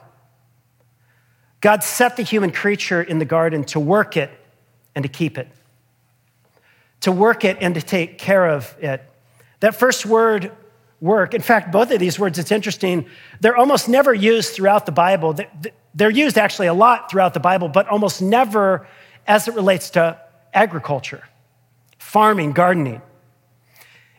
[1.61, 4.29] God set the human creature in the garden to work it
[4.93, 5.47] and to keep it,
[7.01, 9.03] to work it and to take care of it.
[9.59, 10.51] That first word,
[10.99, 13.05] work, in fact, both of these words, it's interesting,
[13.39, 15.35] they're almost never used throughout the Bible.
[15.93, 18.87] They're used actually a lot throughout the Bible, but almost never
[19.27, 20.19] as it relates to
[20.53, 21.23] agriculture,
[21.99, 23.01] farming, gardening.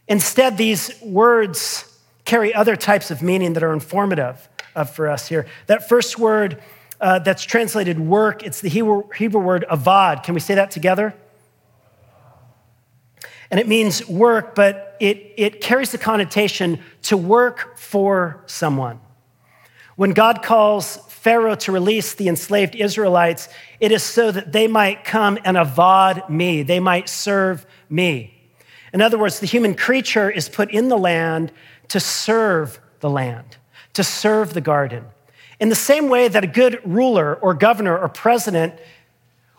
[0.06, 1.84] Instead, these words
[2.24, 4.48] carry other types of meaning that are informative
[4.94, 5.46] for us here.
[5.66, 6.62] That first word
[7.00, 10.22] uh, that's translated work, it's the Hebrew, Hebrew word avad.
[10.24, 11.14] Can we say that together?
[13.50, 19.00] And it means work, but it, it carries the connotation to work for someone.
[19.96, 23.48] When God calls Pharaoh to release the enslaved Israelites,
[23.80, 28.34] it is so that they might come and avad me, they might serve me.
[28.92, 31.52] In other words, the human creature is put in the land
[31.88, 33.56] to serve the land,
[33.94, 35.04] to serve the garden.
[35.60, 38.74] In the same way that a good ruler or governor or president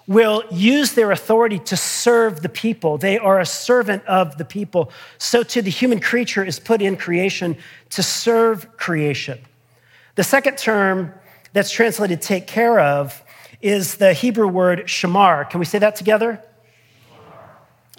[0.09, 2.97] will use their authority to serve the people.
[2.97, 4.91] They are a servant of the people.
[5.19, 7.55] So, too, the human creature is put in creation
[7.91, 9.39] to serve creation.
[10.15, 11.13] The second term
[11.53, 13.23] that's translated take care of
[13.61, 15.47] is the Hebrew word shamar.
[15.47, 16.43] Can we say that together?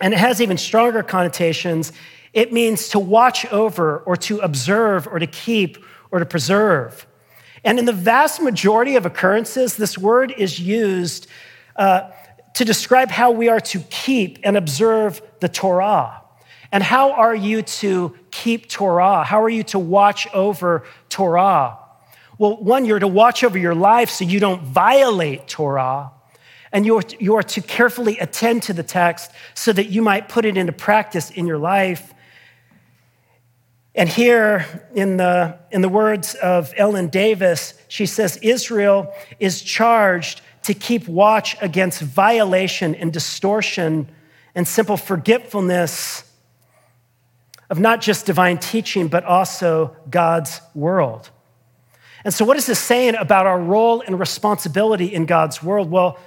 [0.01, 1.92] And it has even stronger connotations.
[2.33, 5.79] It means to watch over or to observe or to keep
[6.11, 7.07] or to preserve.
[7.62, 11.29] And in the vast majority of occurrences, this word is used
[11.76, 12.11] uh,
[12.54, 16.22] to describe how we are to keep and observe the Torah.
[16.72, 19.24] And how are you to keep Torah?
[19.24, 21.78] How are you to watch over Torah?
[22.38, 26.12] Well, one, you're to watch over your life so you don't violate Torah.
[26.72, 30.44] And you're, you are to carefully attend to the text so that you might put
[30.44, 32.14] it into practice in your life.
[33.94, 40.42] And here, in the, in the words of Ellen Davis, she says Israel is charged
[40.62, 44.09] to keep watch against violation and distortion
[44.55, 46.25] and simple forgetfulness
[47.70, 51.31] of not just divine teaching, but also God's world.
[52.25, 55.90] And so, what is this saying about our role and responsibility in God's world?
[55.90, 56.18] Well,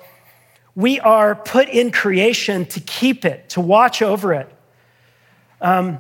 [0.76, 4.50] we are put in creation to keep it, to watch over it.
[5.62, 6.00] Um,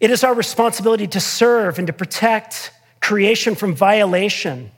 [0.00, 4.70] it is our responsibility to serve and to protect creation from violation,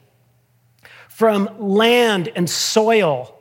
[1.17, 3.35] from land and soil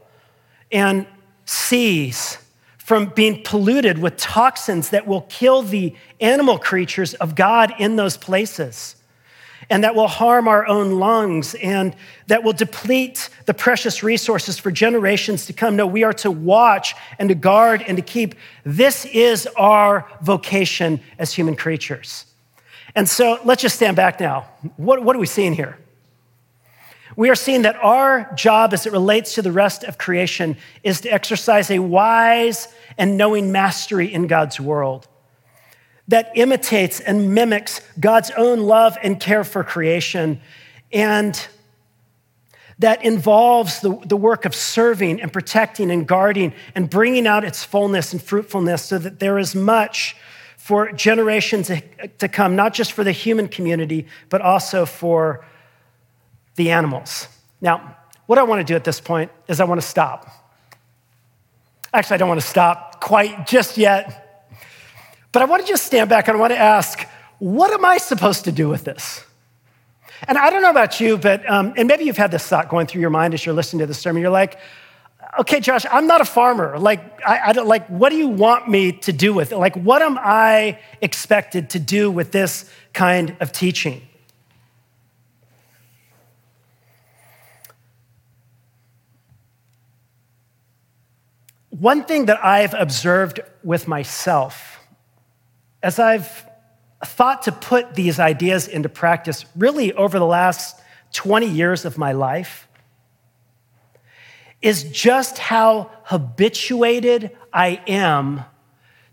[0.72, 1.06] and
[1.44, 2.38] seas,
[2.78, 8.16] from being polluted with toxins that will kill the animal creatures of God in those
[8.16, 8.96] places
[9.70, 11.94] and that will harm our own lungs and
[12.28, 15.76] that will deplete the precious resources for generations to come.
[15.76, 18.36] No, we are to watch and to guard and to keep.
[18.64, 22.24] This is our vocation as human creatures.
[22.96, 24.48] And so let's just stand back now.
[24.78, 25.78] What, what are we seeing here?
[27.16, 31.02] We are seeing that our job as it relates to the rest of creation is
[31.02, 35.08] to exercise a wise and knowing mastery in God's world
[36.08, 40.40] that imitates and mimics God's own love and care for creation,
[40.92, 41.48] and
[42.78, 47.64] that involves the, the work of serving and protecting and guarding and bringing out its
[47.64, 50.16] fullness and fruitfulness so that there is much
[50.58, 51.72] for generations
[52.18, 55.46] to come, not just for the human community, but also for
[56.56, 57.28] the animals.
[57.62, 60.28] Now, what I want to do at this point is I want to stop.
[61.94, 64.26] Actually, I don't want to stop quite just yet
[65.36, 67.06] but I want to just stand back and I want to ask,
[67.40, 69.22] what am I supposed to do with this?
[70.30, 72.88] And I don't know about you, but, um, and maybe you've had this thought going
[72.88, 74.22] through your mind as you're listening to this sermon.
[74.22, 74.58] You're like,
[75.38, 76.80] okay, Josh, I'm not a farmer.
[76.80, 79.58] Like, I, I don't, like, what do you want me to do with it?
[79.58, 84.08] Like, what am I expected to do with this kind of teaching?
[91.80, 94.80] One thing that I've observed with myself
[95.84, 96.46] as I've
[97.04, 100.80] thought to put these ideas into practice really over the last
[101.12, 102.70] 20 years of my life
[104.62, 108.46] is just how habituated I am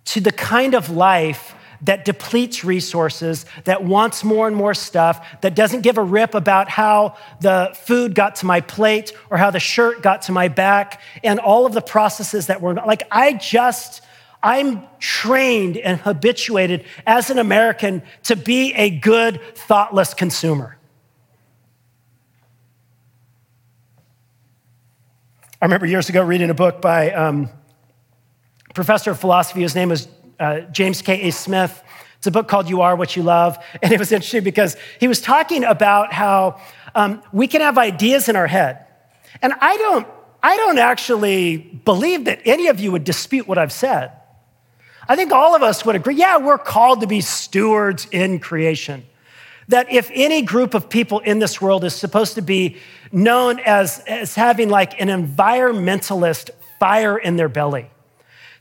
[0.05, 5.55] to the kind of life that depletes resources, that wants more and more stuff, that
[5.55, 9.61] doesn't give a rip about how the food got to my plate or how the
[9.61, 14.03] shirt got to my back and all of the processes that were like, I just,
[14.43, 20.78] I'm trained and habituated as an American to be a good, thoughtless consumer.
[25.61, 27.49] I remember years ago reading a book by um,
[28.74, 29.62] professor of philosophy.
[29.62, 30.09] His name was
[30.43, 31.30] uh, James K.A.
[31.30, 31.82] Smith.
[32.18, 33.59] It's a book called You Are What You Love.
[33.82, 36.61] And it was interesting because he was talking about how
[36.95, 38.84] um, we can have ideas in our head.
[39.40, 40.07] And I don't,
[40.43, 44.12] I don't actually believe that any of you would dispute what I've said.
[45.09, 49.05] I think all of us would agree yeah, we're called to be stewards in creation.
[49.68, 52.78] That if any group of people in this world is supposed to be
[53.11, 57.88] known as, as having like an environmentalist fire in their belly,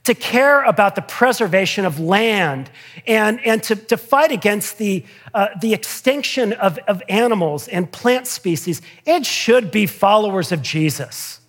[0.03, 2.71] to care about the preservation of land
[3.05, 8.25] and, and to, to fight against the, uh, the extinction of, of animals and plant
[8.25, 11.39] species, it should be followers of Jesus.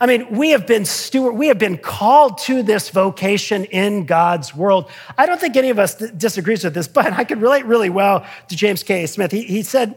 [0.00, 4.54] I mean, we have been steward, we have been called to this vocation in God's
[4.54, 4.90] world.
[5.16, 8.26] I don't think any of us disagrees with this, but I could relate really well
[8.48, 9.06] to James K.
[9.06, 9.32] Smith.
[9.32, 9.96] He, he said,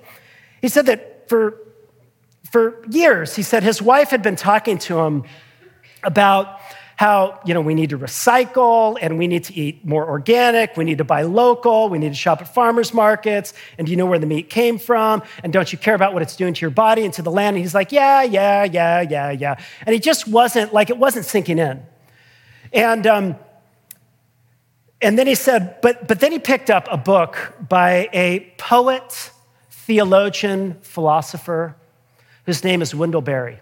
[0.62, 1.58] he said that for,
[2.50, 5.24] for years, he said his wife had been talking to him
[6.04, 6.61] about
[7.02, 10.78] how you know we need to recycle and we need to eat more organic.
[10.78, 11.90] We need to buy local.
[11.90, 13.56] We need to shop at farmers markets.
[13.80, 15.24] And do you know where the meat came from?
[15.44, 17.56] And don't you care about what it's doing to your body and to the land?
[17.56, 19.56] And he's like yeah yeah yeah yeah yeah.
[19.84, 21.82] And he just wasn't like it wasn't sinking in.
[22.72, 23.36] And um,
[25.02, 29.32] and then he said but but then he picked up a book by a poet
[29.72, 31.76] theologian philosopher
[32.46, 33.60] whose name is wendell berry.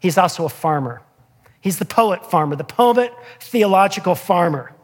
[0.00, 1.02] He's also a farmer
[1.60, 4.74] He's the poet farmer, the poet theological farmer.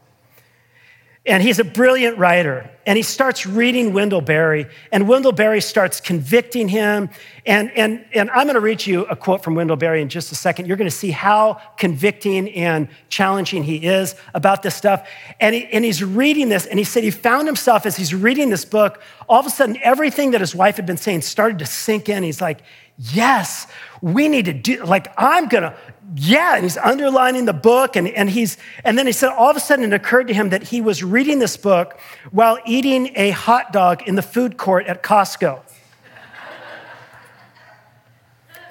[1.27, 2.71] And he's a brilliant writer.
[2.85, 7.09] And he starts reading Wendell Berry, and Wendell Berry starts convicting him.
[7.47, 10.33] And, and, and I'm going to read you a quote from Wendell Berry in just
[10.33, 10.67] a second.
[10.67, 15.09] You're going to see how convicting and challenging he is about this stuff.
[15.41, 18.51] And, he, and he's reading this, and he said he found himself as he's reading
[18.51, 21.67] this book, all of a sudden, everything that his wife had been saying started to
[21.67, 22.23] sink in.
[22.23, 22.61] He's like,
[22.97, 23.67] Yes,
[24.01, 25.77] we need to do, like, I'm gonna,
[26.15, 29.57] yeah, and he's underlining the book, and, and he's, and then he said, all of
[29.57, 31.99] a sudden it occurred to him that he was reading this book
[32.31, 35.61] while eating a hot dog in the food court at Costco.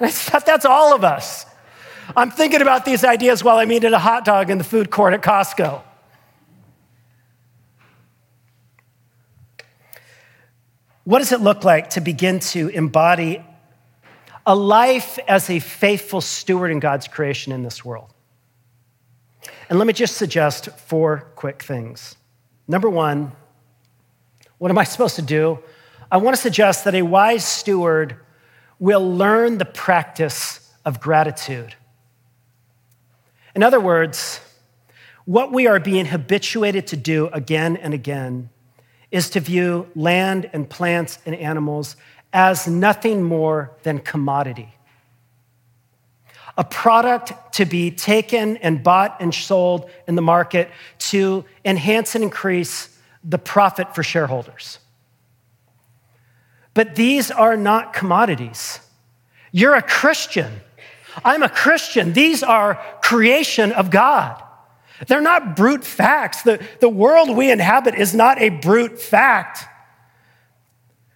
[0.00, 1.44] Thought that's all of us.
[2.16, 5.12] I'm thinking about these ideas while I'm eating a hot dog in the food court
[5.14, 5.82] at Costco.
[11.04, 13.44] What does it look like to begin to embody
[14.46, 18.12] a life as a faithful steward in God's creation in this world.
[19.68, 22.16] And let me just suggest four quick things.
[22.68, 23.32] Number one,
[24.58, 25.58] what am I supposed to do?
[26.10, 28.16] I want to suggest that a wise steward
[28.78, 31.74] will learn the practice of gratitude.
[33.54, 34.40] In other words,
[35.24, 38.50] what we are being habituated to do again and again
[39.10, 41.96] is to view land and plants and animals
[42.34, 44.74] as nothing more than commodity.
[46.58, 50.68] A product to be taken and bought and sold in the market
[50.98, 54.80] to enhance and increase the profit for shareholders.
[56.74, 58.80] But these are not commodities.
[59.52, 60.52] You're a Christian.
[61.24, 62.12] I'm a Christian.
[62.12, 64.42] These are creation of God.
[65.06, 66.42] They're not brute facts.
[66.42, 69.64] The, the world we inhabit is not a brute fact.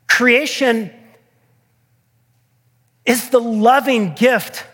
[0.06, 0.92] Creation
[3.08, 4.64] is the loving gift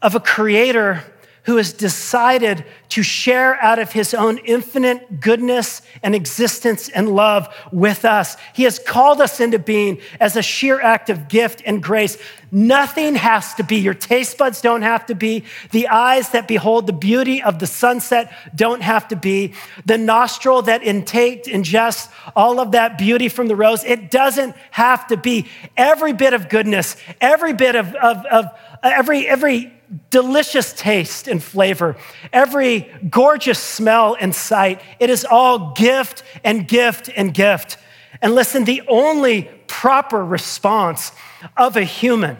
[0.00, 1.04] of a creator
[1.44, 7.52] who has decided to share out of his own infinite goodness and existence and love
[7.72, 8.36] with us.
[8.54, 12.16] He has called us into being as a sheer act of gift and grace.
[12.52, 13.76] Nothing has to be.
[13.76, 15.44] Your taste buds don't have to be.
[15.72, 19.54] The eyes that behold the beauty of the sunset don't have to be.
[19.84, 25.08] The nostril that intake, ingests all of that beauty from the rose, it doesn't have
[25.08, 25.48] to be.
[25.76, 28.46] Every bit of goodness, every bit of, of, of
[28.82, 29.72] every, every
[30.10, 31.96] delicious taste and flavor,
[32.32, 34.80] every gorgeous smell and sight.
[34.98, 37.76] It is all gift and gift and gift.
[38.20, 41.12] And listen, the only proper response
[41.56, 42.36] of a human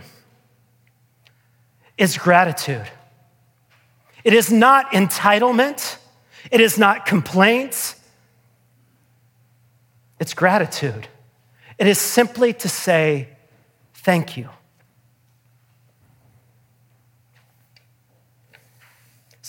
[1.99, 2.87] is gratitude.
[4.25, 5.97] It is not entitlement,
[6.51, 7.97] it is not complaint,
[10.21, 11.09] it's gratitude.
[11.79, 13.29] It is simply to say,
[13.93, 14.49] Thank you.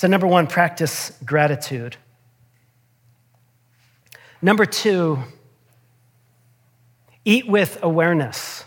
[0.04, 1.96] So, number one, practice gratitude.
[4.42, 5.20] Number two,
[7.24, 8.66] eat with awareness.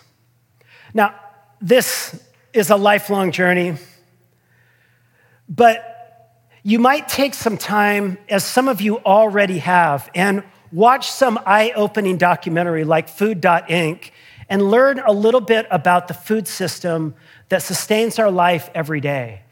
[0.95, 1.15] Now,
[1.61, 2.19] this
[2.55, 3.77] is a lifelong journey,
[5.47, 11.39] but you might take some time, as some of you already have, and watch some
[11.45, 14.11] eye opening documentary like Food Inc.
[14.49, 17.15] and learn a little bit about the food system
[17.51, 19.43] that sustains our life every day.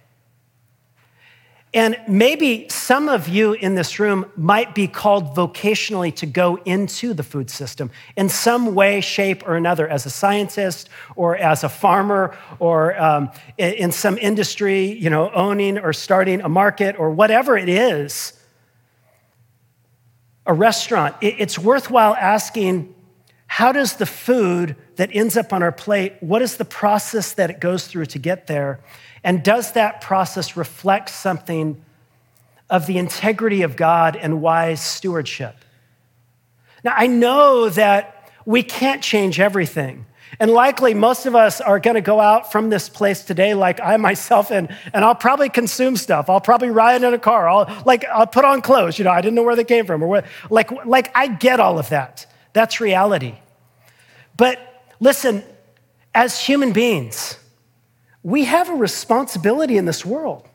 [1.74, 7.12] And maybe some of you in this room might be called vocationally to go into
[7.12, 11.68] the food system in some way, shape, or another, as a scientist or as a
[11.68, 17.58] farmer or um, in some industry, you know, owning or starting a market or whatever
[17.58, 18.34] it is.
[20.46, 22.94] A restaurant, it's worthwhile asking
[23.46, 27.50] how does the food that ends up on our plate, what is the process that
[27.50, 28.80] it goes through to get there?
[29.24, 31.82] And does that process reflect something
[32.70, 35.56] of the integrity of God and wise stewardship?
[36.84, 40.04] Now, I know that we can't change everything.
[40.40, 43.80] And likely most of us are going to go out from this place today, like
[43.80, 46.28] I myself, and, and I'll probably consume stuff.
[46.28, 47.48] I'll probably ride in a car.
[47.48, 48.98] I'll like I'll put on clothes.
[48.98, 51.60] You know, I didn't know where they came from, or what, like like I get
[51.60, 52.26] all of that.
[52.52, 53.36] That's reality.
[54.36, 54.58] But
[54.98, 55.44] listen,
[56.14, 57.38] as human beings,
[58.24, 60.48] we have a responsibility in this world.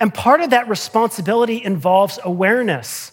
[0.00, 3.12] And part of that responsibility involves awareness.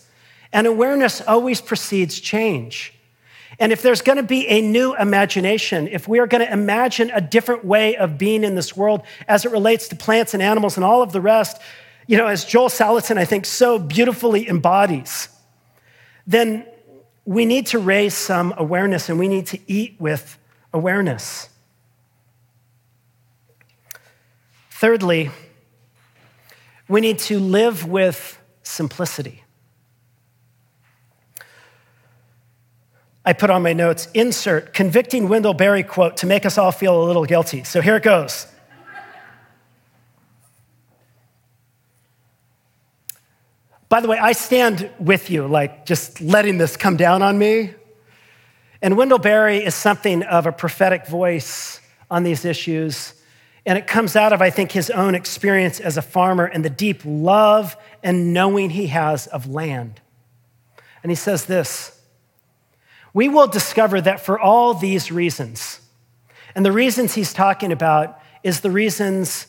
[0.51, 2.93] And awareness always precedes change.
[3.59, 7.11] And if there's going to be a new imagination, if we are going to imagine
[7.13, 10.77] a different way of being in this world as it relates to plants and animals
[10.77, 11.61] and all of the rest,
[12.07, 15.27] you know, as Joel Salatin, I think, so beautifully embodies,
[16.25, 16.65] then
[17.25, 20.37] we need to raise some awareness and we need to eat with
[20.73, 21.48] awareness.
[24.79, 25.29] Thirdly,
[26.87, 29.43] we need to live with simplicity.
[33.25, 37.03] I put on my notes insert convicting Wendell Berry quote to make us all feel
[37.03, 37.65] a little guilty.
[37.65, 38.47] So here it goes.
[43.89, 47.73] By the way, I stand with you, like just letting this come down on me.
[48.81, 53.18] And Wendell Berry is something of a prophetic voice on these issues.
[53.65, 56.69] And it comes out of, I think, his own experience as a farmer and the
[56.69, 60.01] deep love and knowing he has of land.
[61.03, 61.99] And he says this
[63.13, 65.81] We will discover that for all these reasons,
[66.55, 69.47] and the reasons he's talking about is the reasons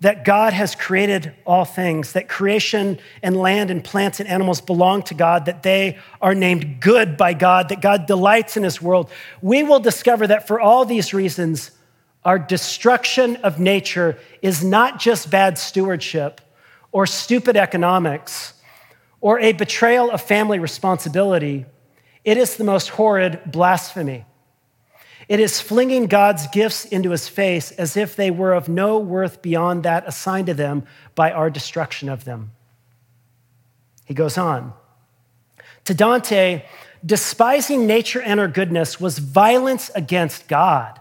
[0.00, 5.02] that God has created all things, that creation and land and plants and animals belong
[5.04, 9.10] to God, that they are named good by God, that God delights in his world.
[9.40, 11.70] We will discover that for all these reasons,
[12.26, 16.40] our destruction of nature is not just bad stewardship
[16.90, 18.54] or stupid economics
[19.20, 21.66] or a betrayal of family responsibility.
[22.24, 24.24] It is the most horrid blasphemy.
[25.28, 29.40] It is flinging God's gifts into his face as if they were of no worth
[29.40, 30.82] beyond that assigned to them
[31.14, 32.50] by our destruction of them.
[34.04, 34.72] He goes on.
[35.84, 36.64] To Dante,
[37.04, 40.98] despising nature and her goodness was violence against God.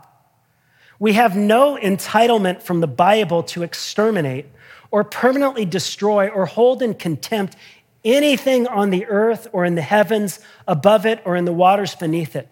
[1.00, 4.46] We have no entitlement from the Bible to exterminate
[4.92, 7.56] or permanently destroy or hold in contempt
[8.04, 12.36] anything on the earth or in the heavens above it or in the waters beneath
[12.36, 12.48] it.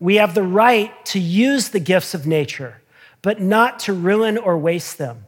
[0.00, 2.80] We have the right to use the gifts of nature,
[3.22, 5.26] but not to ruin or waste them.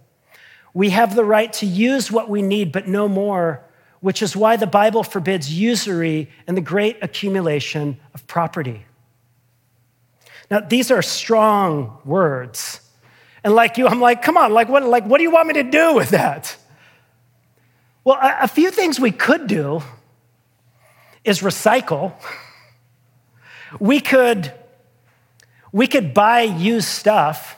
[0.73, 3.63] We have the right to use what we need, but no more,
[4.01, 8.87] which is why the Bible forbids usury and the great accumulation of property.
[10.51, 12.81] Now, these are strong words.
[13.45, 15.55] And like you, I'm like, come on, like what, like, what do you want me
[15.55, 16.57] to do with that?
[18.05, 19.83] Well, a, a few things we could do
[21.25, 22.13] is recycle.
[23.79, 24.53] We could,
[25.71, 27.57] we could buy used stuff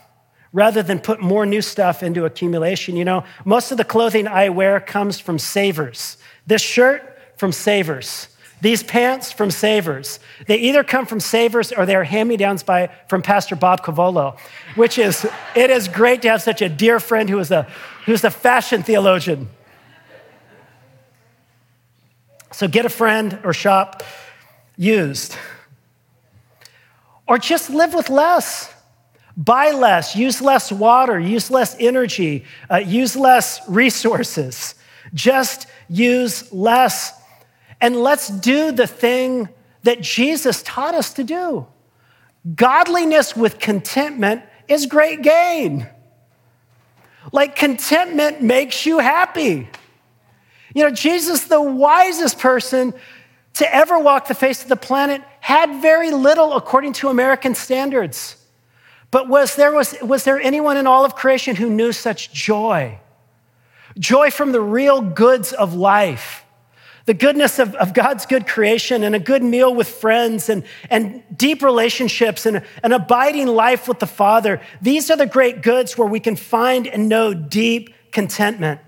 [0.52, 2.96] rather than put more new stuff into accumulation.
[2.96, 6.18] You know, most of the clothing I wear comes from savers.
[6.46, 8.28] This shirt from savers.
[8.62, 13.56] These pants from Savers, they either come from Savers or they're hand-me-downs by, from Pastor
[13.56, 14.36] Bob Cavolo,
[14.76, 17.64] which is, it is great to have such a dear friend who is a,
[18.06, 19.48] who's a fashion theologian.
[22.52, 24.04] So get a friend or shop
[24.76, 25.34] used.
[27.26, 28.72] Or just live with less.
[29.36, 34.76] Buy less, use less water, use less energy, uh, use less resources.
[35.14, 37.12] Just use less
[37.82, 39.48] and let's do the thing
[39.82, 41.66] that Jesus taught us to do.
[42.54, 45.88] Godliness with contentment is great gain.
[47.32, 49.68] Like contentment makes you happy.
[50.74, 52.94] You know, Jesus, the wisest person
[53.54, 58.36] to ever walk the face of the planet, had very little according to American standards.
[59.10, 62.98] But was there, was, was there anyone in all of creation who knew such joy?
[63.98, 66.41] Joy from the real goods of life
[67.04, 71.22] the goodness of, of, God's good creation and a good meal with friends and, and
[71.36, 74.60] deep relationships and an abiding life with the Father.
[74.80, 78.80] These are the great goods where we can find and know deep contentment.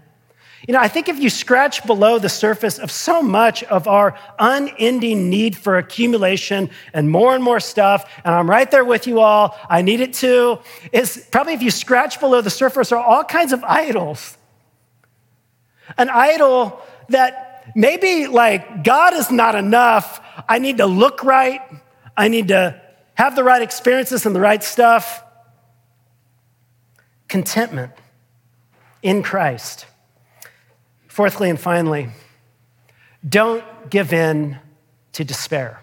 [0.67, 4.19] You know, I think if you scratch below the surface of so much of our
[4.39, 9.21] unending need for accumulation and more and more stuff, and I'm right there with you
[9.21, 10.59] all, I need it too,
[10.91, 14.39] is probably if you scratch below the surface are all kinds of idols.
[15.99, 20.21] An idol that maybe like God is not enough.
[20.49, 21.61] I need to look right.
[22.17, 22.81] I need to
[23.15, 25.23] have the right experiences and the right stuff.
[27.29, 27.93] Contentment
[29.03, 29.87] in Christ.
[31.09, 32.09] Fourthly and finally,
[33.27, 34.59] don't give in
[35.13, 35.81] to despair.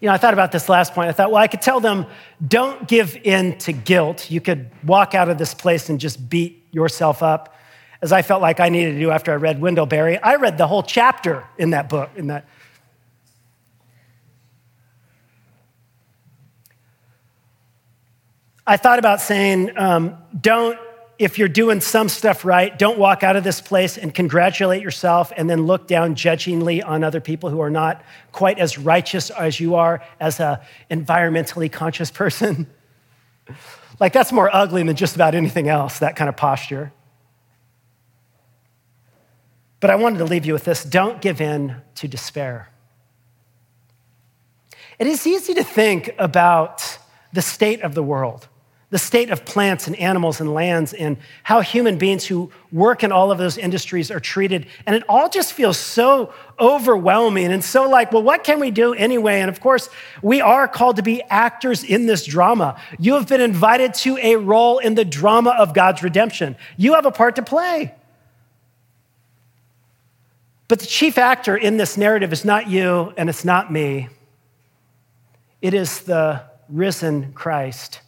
[0.00, 1.08] You know, I thought about this last point.
[1.08, 2.04] I thought, well, I could tell them,
[2.46, 4.30] don't give in to guilt.
[4.30, 7.54] You could walk out of this place and just beat yourself up
[8.04, 10.18] as I felt like I needed to do after I read Wendell Berry.
[10.18, 12.46] I read the whole chapter in that book, in that.
[18.66, 20.78] I thought about saying, um, don't,
[21.18, 25.32] if you're doing some stuff right, don't walk out of this place and congratulate yourself
[25.34, 29.58] and then look down judgingly on other people who are not quite as righteous as
[29.58, 30.58] you are as an
[30.90, 32.66] environmentally conscious person.
[33.98, 36.92] like, that's more ugly than just about anything else, that kind of posture.
[39.84, 42.70] But I wanted to leave you with this don't give in to despair.
[44.98, 46.96] It is easy to think about
[47.34, 48.48] the state of the world,
[48.88, 53.12] the state of plants and animals and lands, and how human beings who work in
[53.12, 54.68] all of those industries are treated.
[54.86, 58.94] And it all just feels so overwhelming and so like, well, what can we do
[58.94, 59.42] anyway?
[59.42, 59.90] And of course,
[60.22, 62.80] we are called to be actors in this drama.
[62.98, 67.04] You have been invited to a role in the drama of God's redemption, you have
[67.04, 67.94] a part to play.
[70.66, 74.08] But the chief actor in this narrative is not you and it's not me.
[75.60, 78.00] It is the risen Christ,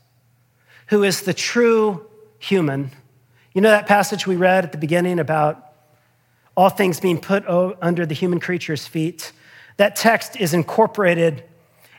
[0.89, 2.07] who is the true
[2.39, 2.91] human.
[3.55, 5.73] You know that passage we read at the beginning about
[6.57, 9.33] all things being put under the human creature's feet?
[9.77, 11.45] That text is incorporated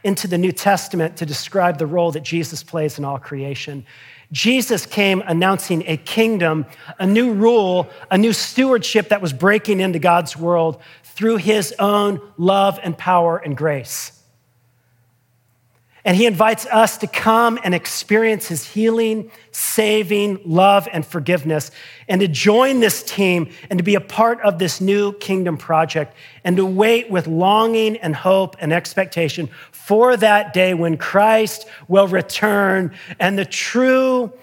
[0.03, 3.85] into the New Testament to describe the role that Jesus plays in all creation.
[4.31, 6.65] Jesus came announcing a kingdom,
[6.99, 12.19] a new rule, a new stewardship that was breaking into God's world through his own
[12.37, 14.11] love and power and grace.
[16.03, 21.69] And he invites us to come and experience his healing, saving, love, and forgiveness,
[22.07, 26.15] and to join this team and to be a part of this new kingdom project,
[26.45, 29.49] and to wait with longing and hope and expectation
[29.87, 34.33] for that day when Christ will return and the true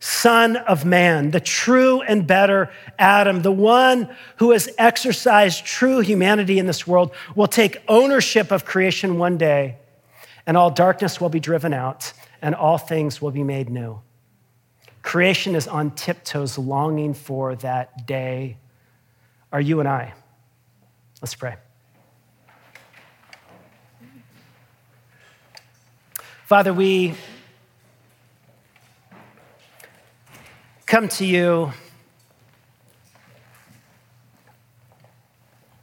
[0.00, 6.58] Son of Man, the true and better Adam, the one who has exercised true humanity
[6.58, 9.76] in this world, will take ownership of creation one day
[10.46, 14.00] and all darkness will be driven out, and all things will be made new.
[15.02, 18.56] Creation is on tiptoes, longing for that day.
[19.52, 20.14] Are you and I?
[21.20, 21.56] Let's pray.
[26.46, 27.12] Father, we
[30.86, 31.72] come to you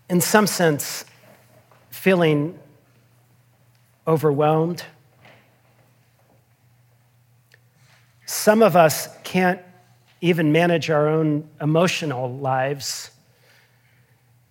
[0.09, 1.03] in some sense
[1.89, 2.57] feeling
[4.07, 4.86] overwhelmed.
[8.26, 9.59] Some of us can't
[10.22, 13.11] even manage our own emotional lives.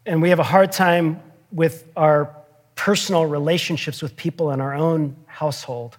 [0.04, 2.36] And we have a hard time with our
[2.74, 5.96] personal relationships with people in our own household.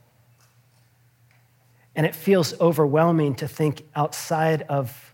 [1.96, 5.14] And it feels overwhelming to think outside of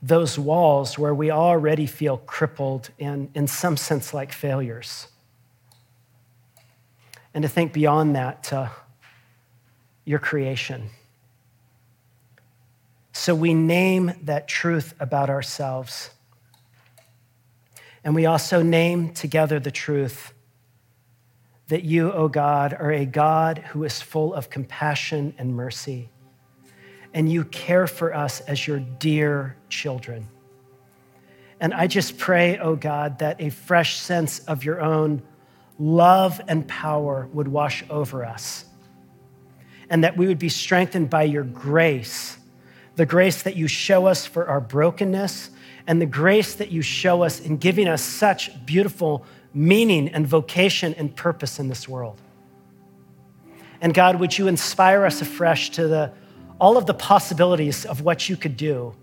[0.00, 5.08] those walls where we already feel crippled and, in some sense, like failures.
[7.34, 8.70] And to think beyond that to
[10.04, 10.90] your creation.
[13.12, 16.10] So we name that truth about ourselves.
[18.04, 20.32] And we also name together the truth
[21.68, 26.08] that you, O oh God, are a God who is full of compassion and mercy
[27.14, 30.28] and you care for us as your dear children.
[31.60, 35.22] And I just pray, oh God, that a fresh sense of your own
[35.78, 38.64] love and power would wash over us,
[39.90, 42.36] and that we would be strengthened by your grace,
[42.96, 45.50] the grace that you show us for our brokenness,
[45.86, 49.24] and the grace that you show us in giving us such beautiful
[49.54, 52.20] meaning and vocation and purpose in this world.
[53.80, 56.12] And God, would you inspire us afresh to the
[56.60, 58.94] all of the possibilities of what you could do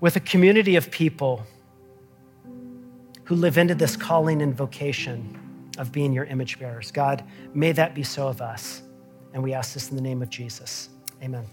[0.00, 1.46] with a community of people
[3.24, 5.38] who live into this calling and vocation
[5.78, 6.90] of being your image bearers.
[6.90, 8.82] God, may that be so of us.
[9.32, 10.90] And we ask this in the name of Jesus.
[11.22, 11.46] Amen.